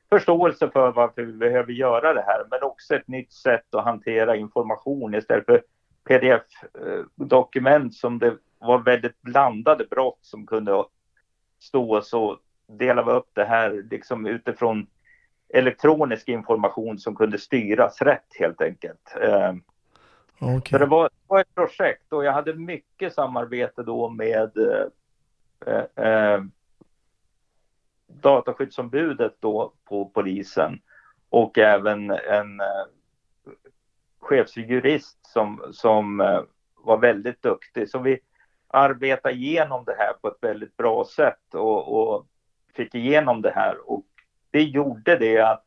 [0.09, 4.35] förståelse för varför vi behöver göra det här, men också ett nytt sätt att hantera
[4.35, 5.63] information istället för
[6.07, 10.83] pdf-dokument som det var väldigt blandade brott som kunde
[11.59, 14.87] stå så delade vi upp det här liksom utifrån
[15.53, 19.15] elektronisk information som kunde styras rätt helt enkelt.
[19.21, 19.53] Eh,
[20.39, 20.71] Okej.
[20.71, 24.51] så det var, var ett projekt och jag hade mycket samarbete då med
[25.65, 26.43] eh, eh,
[28.07, 30.81] dataskyddsombudet då på polisen
[31.29, 32.85] och även en eh,
[34.19, 36.41] chefsjurist som, som eh,
[36.75, 37.89] var väldigt duktig.
[37.89, 38.19] Så vi
[38.67, 42.25] arbetade igenom det här på ett väldigt bra sätt och, och
[42.73, 43.91] fick igenom det här.
[43.91, 44.05] Och
[44.53, 45.63] det gjorde det att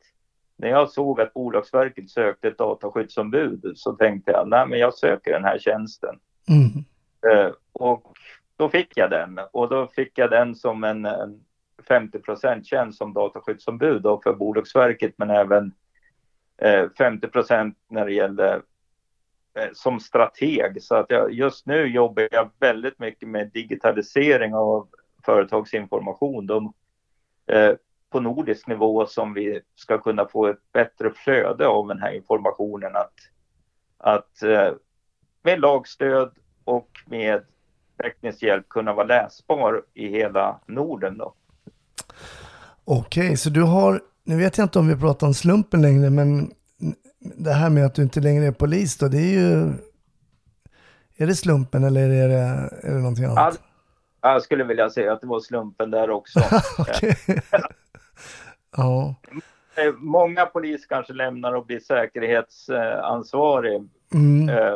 [0.55, 5.31] när jag såg att Bolagsverket sökte ett dataskyddsombud så tänkte jag, nej men jag söker
[5.31, 6.19] den här tjänsten.
[6.49, 6.85] Mm.
[7.31, 8.17] Eh, och
[8.55, 11.43] då fick jag den och då fick jag den som en, en
[11.87, 15.73] 50% tjänst som dataskyddsombud då för Bolagsverket men även
[16.57, 18.61] eh, 50% när det gällde
[19.59, 20.83] eh, som strateg.
[20.83, 24.87] Så att jag, just nu jobbar jag väldigt mycket med digitalisering av
[25.25, 26.47] företagsinformation.
[26.47, 26.73] De,
[27.47, 27.73] eh,
[28.09, 32.95] på nordisk nivå som vi ska kunna få ett bättre flöde av den här informationen.
[32.95, 33.13] Att,
[33.97, 34.71] att eh,
[35.43, 36.31] med lagstöd
[36.63, 37.41] och med
[38.03, 41.17] teknisk hjälp kunna vara läsbar i hela Norden.
[41.17, 41.33] Då.
[42.85, 46.51] Okej, så du har, nu vet jag inte om vi pratar om slumpen längre, men
[47.19, 49.73] det här med att du inte längre är polis då, det är ju...
[51.19, 53.61] Är det slumpen eller är det, är det någonting annat?
[54.21, 56.39] Ja, jag skulle vilja säga att det var slumpen där också.
[58.77, 59.15] ja.
[59.75, 64.49] Eh, Många polis kanske lämnar och blir säkerhetsansvarig Mm.
[64.49, 64.75] eh,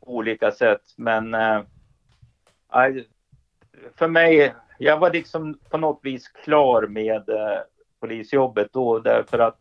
[0.00, 0.82] på olika sätt.
[0.96, 1.60] Men eh,
[3.94, 7.58] för mig, jag var liksom på något vis klar med eh,
[8.00, 9.58] polisjobbet då därför att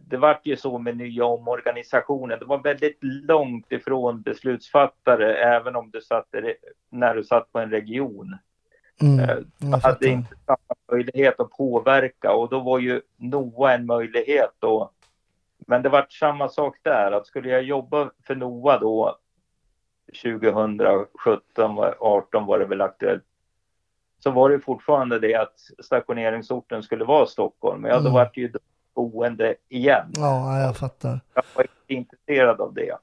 [0.00, 2.38] det vart ju så med nya omorganisationen.
[2.38, 6.34] Det var väldigt långt ifrån beslutsfattare även om du satt
[6.90, 8.36] när du satt på en region.
[9.00, 9.20] Mm.
[9.20, 14.90] Eh, hade inte samma möjlighet att påverka och då var ju NOA en möjlighet då.
[15.58, 19.18] Men det var samma sak där, att skulle jag jobba för NOA då
[20.22, 23.24] 2017, 18 var det väl aktuellt,
[24.18, 27.84] så var det fortfarande det att stationeringsorten skulle vara Stockholm.
[27.84, 28.12] Ja, då Mm.
[28.12, 28.52] var det ju
[28.96, 30.06] boende igen.
[30.16, 31.20] Ja, jag fattar.
[31.34, 32.98] Jag var inte intresserad av det.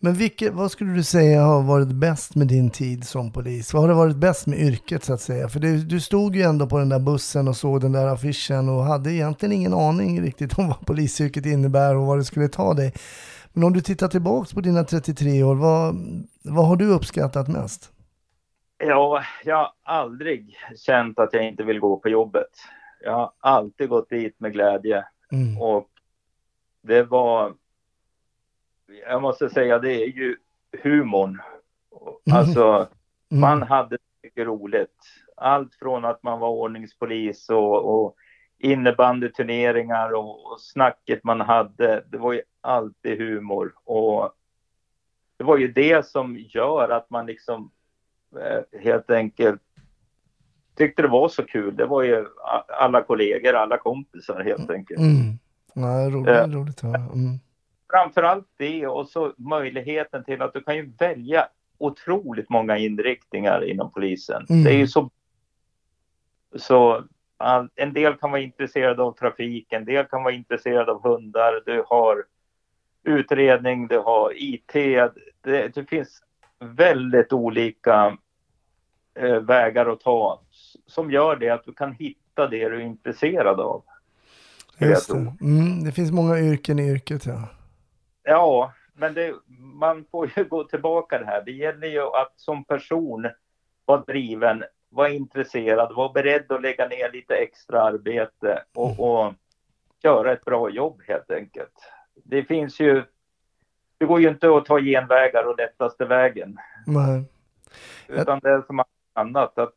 [0.00, 3.74] Men vilket, vad skulle du säga har varit bäst med din tid som polis?
[3.74, 5.48] Vad har det varit bäst med yrket så att säga?
[5.48, 8.68] För det, du stod ju ändå på den där bussen och såg den där affischen
[8.68, 12.74] och hade egentligen ingen aning riktigt om vad polisyrket innebär och vad det skulle ta
[12.74, 12.92] dig.
[13.52, 15.96] Men om du tittar tillbaks på dina 33 år, vad,
[16.44, 17.90] vad har du uppskattat mest?
[18.84, 22.50] Ja, jag har aldrig känt att jag inte vill gå på jobbet.
[23.02, 25.60] Jag har alltid gått dit med glädje Mm.
[25.62, 25.88] och
[26.82, 27.54] det var,
[29.08, 30.36] jag måste säga, det är ju
[30.82, 31.40] humorn.
[32.32, 32.88] Alltså,
[33.30, 33.40] Mm.
[33.40, 34.98] man hade mycket roligt.
[35.36, 38.16] Allt från att man var ordningspolis och, och
[38.58, 42.04] innebandyturneringar och, och snacket man hade.
[42.08, 44.32] Det var ju alltid humor och
[45.36, 47.70] det var ju det som gör att man liksom
[48.40, 49.62] eh, helt enkelt
[50.76, 51.76] tyckte det var så kul.
[51.76, 52.26] Det var ju
[52.68, 55.00] alla kollegor, alla kompisar helt enkelt.
[55.00, 55.38] Mm.
[55.74, 56.48] Ja, roligt, Eh.
[56.48, 56.96] roligt höra.
[56.96, 57.38] Mm.
[57.90, 61.48] Framförallt det och så möjligheten till att du kan ju välja
[61.78, 64.46] otroligt många inriktningar inom polisen.
[64.50, 64.64] Mm.
[64.64, 65.10] Det är ju så...
[66.56, 67.04] Så
[67.36, 71.62] all, en del kan vara intresserade av trafik, en del kan vara intresserade av hundar.
[71.66, 72.24] Du har
[73.04, 74.72] utredning, du har IT.
[75.42, 76.22] Det, det finns
[76.58, 78.16] väldigt olika
[79.14, 80.40] eh, vägar att ta
[80.92, 83.82] som gör det att du kan hitta det du är intresserad av.
[84.78, 85.34] Just det.
[85.40, 85.84] Mm.
[85.84, 87.48] det finns många yrken i yrket ja.
[88.22, 89.34] Ja, men det,
[89.74, 91.42] man får ju gå tillbaka det här.
[91.44, 93.28] Det gäller ju att som person
[93.84, 99.34] vara driven, vara intresserad, vara beredd att lägga ner lite extra arbete och, och
[100.02, 101.74] göra ett bra jobb helt enkelt.
[102.24, 103.04] Det finns ju,
[103.98, 107.24] det går ju inte att ta genvägar och lättaste vägen, Nej.
[108.08, 108.82] utan det är som
[109.14, 109.74] annat att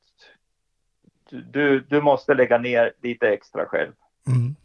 [1.30, 3.92] du, du måste lägga ner lite extra själv.
[4.28, 4.56] Mm.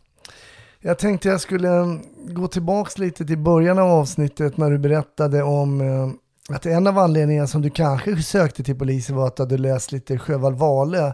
[0.81, 1.99] Jag tänkte jag skulle
[2.29, 6.99] gå tillbaks lite till början av avsnittet när du berättade om eh, att en av
[6.99, 11.13] anledningarna som du kanske sökte till polisen var att du hade läst lite Sjöwall Wahlöö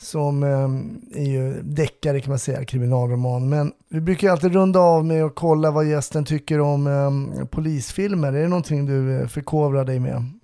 [0.00, 3.48] som eh, är ju deckare kan man säga, kriminalroman.
[3.48, 7.46] Men vi brukar ju alltid runda av med att kolla vad gästen tycker om eh,
[7.46, 8.32] polisfilmer.
[8.32, 10.39] Är det någonting du förkovrar dig med?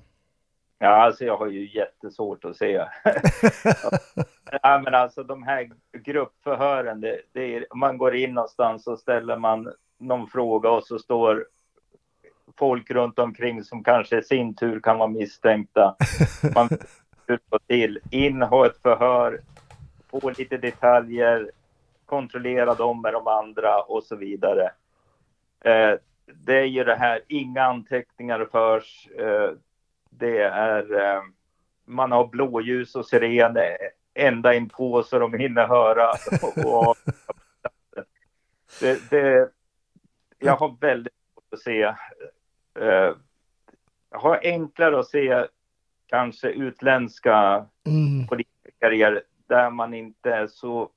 [0.79, 2.73] Ja, alltså jag har ju jättesvårt att se.
[4.63, 9.37] ja, men alltså de här gruppförhören, det, det är, man går in någonstans och ställer
[9.37, 11.47] man någon fråga och så står
[12.59, 15.97] folk runt omkring som kanske i sin tur kan vara misstänkta.
[16.55, 16.69] Man
[17.51, 19.41] och till, in, ha ett förhör,
[20.11, 21.51] få lite detaljer,
[22.07, 24.71] kontrollera dem med de andra och så vidare.
[25.65, 25.95] Eh,
[26.27, 29.09] det är ju det här, inga anteckningar förs.
[29.19, 29.51] Eh,
[30.19, 31.23] det är, eh,
[31.85, 33.57] man har blåljus och siren.
[34.15, 36.11] ända in på så de hinner höra.
[36.65, 36.97] Och,
[38.81, 39.51] det, det,
[40.39, 41.83] jag har väldigt svårt att se.
[42.79, 43.15] Eh,
[44.11, 45.47] jag har enklare att se
[46.07, 48.27] kanske utländska Mm.
[48.27, 50.91] politiker där man inte är så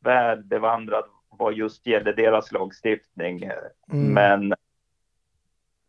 [0.00, 3.44] väl bevandrad vad just gäller deras lagstiftning.
[3.92, 4.14] Mm.
[4.14, 4.52] Men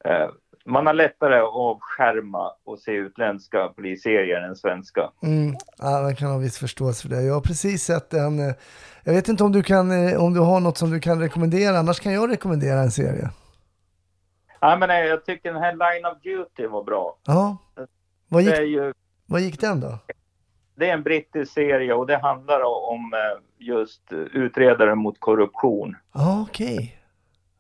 [0.06, 0.30] eh,
[0.66, 5.10] man har lättare att avskärma och se utländska polisserier än svenska.
[5.24, 5.56] Mm.
[5.78, 7.22] Ja, man kan ha viss förståelse för det.
[7.24, 8.56] Jag har precis sett en, eh,
[9.04, 11.80] jag vet inte om du, kan, eh, om du har något som du kan rekommendera,
[11.80, 13.30] annars kan jag rekommendera en serie.
[14.60, 17.18] Ja, men eh, jag tycker den här Line of Duty var bra.
[17.26, 17.58] Ja,
[18.28, 18.94] vad Det gick, ju,
[19.26, 19.98] vad gick den då?
[20.76, 23.12] det är en brittisk serie och det handlar om
[23.58, 25.96] just utredare mot korruption.
[26.14, 26.98] Ja, okej.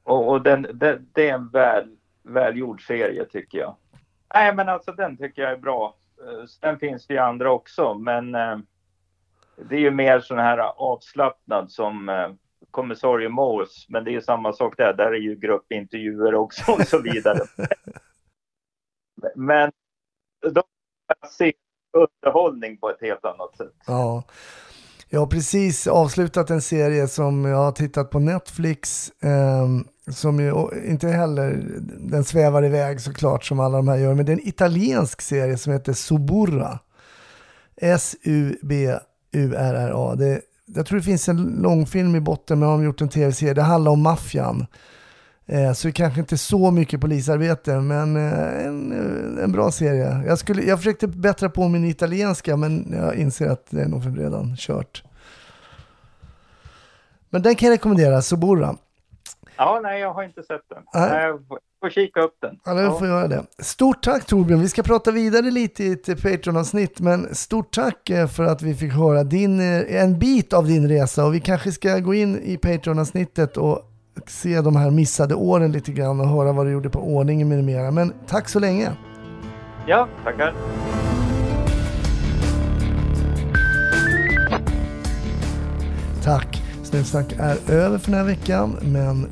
[0.03, 1.89] Och, och den, den, det är en väl,
[2.23, 3.75] välgjord serie tycker jag.
[4.33, 5.95] Nej, men alltså den tycker jag är bra.
[6.27, 8.57] Eh, Sen finns det ju andra också, men eh,
[9.69, 12.29] det är ju mer sån här avslappnad som eh,
[12.71, 14.93] kommissarie Morse, men det är ju samma sak där.
[14.93, 17.39] Där är ju gruppintervjuer också och så vidare.
[19.35, 19.71] men
[20.41, 20.63] de
[21.37, 21.53] ser
[21.97, 23.73] underhållning på ett helt annat sätt.
[23.87, 24.23] Ja.
[25.13, 30.53] Jag har precis avslutat en serie som jag har tittat på Netflix, ehm, som ju
[30.85, 31.65] inte heller,
[31.99, 35.57] den svävar iväg såklart som alla de här gör, men det är en italiensk serie
[35.57, 36.79] som heter Suburra.
[37.81, 38.95] S-U-B-U-R-R-A.
[40.15, 43.53] Det, jag tror det finns en långfilm i botten, men de har gjort en tv-serie.
[43.53, 44.65] Det handlar om maffian.
[45.45, 49.71] Eh, så det kanske inte är så mycket polisarbete, men eh, en, eh, en bra
[49.71, 50.23] serie.
[50.27, 54.19] Jag, skulle, jag försökte bättra på min italienska, men jag inser att det är nog
[54.19, 55.03] redan kört.
[57.29, 58.75] Men den kan jag rekommendera, Suburra.
[59.63, 60.83] Ja, nej, jag har inte sett den.
[60.93, 61.23] Nej.
[61.23, 62.59] Jag får- kika upp den.
[62.65, 63.43] Ja, det får göra det.
[63.59, 64.61] Stort tack Torbjörn.
[64.61, 68.75] Vi ska prata vidare lite i ett Patreon-avsnitt, men stort tack eh, för att vi
[68.75, 72.39] fick höra din, eh, en bit av din resa och vi kanske ska gå in
[72.43, 73.79] i Patreon-avsnittet och
[74.27, 77.63] se de här missade åren lite grann och höra vad du gjorde på ordningen med
[77.63, 77.91] mera.
[77.91, 78.91] Men tack så länge.
[79.87, 80.53] Ja, tackar.
[86.23, 86.63] Tack.
[86.83, 89.27] Snutsnack är över för den här veckan, men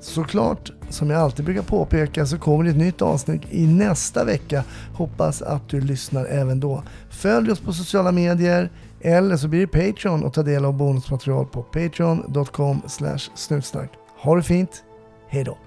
[0.00, 4.64] såklart, som jag alltid brukar påpeka, så kommer det ett nytt avsnitt i nästa vecka.
[4.94, 6.82] Hoppas att du lyssnar även då.
[7.10, 8.70] Följ oss på sociala medier
[9.00, 12.82] eller så blir det Patreon och ta del av bonusmaterial på patreon.com
[13.34, 13.90] snutsnack.
[14.22, 14.84] Ha det fint.
[15.28, 15.58] Hej då.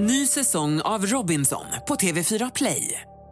[0.00, 3.11] Ny säsong av Robinson på TV4 Play.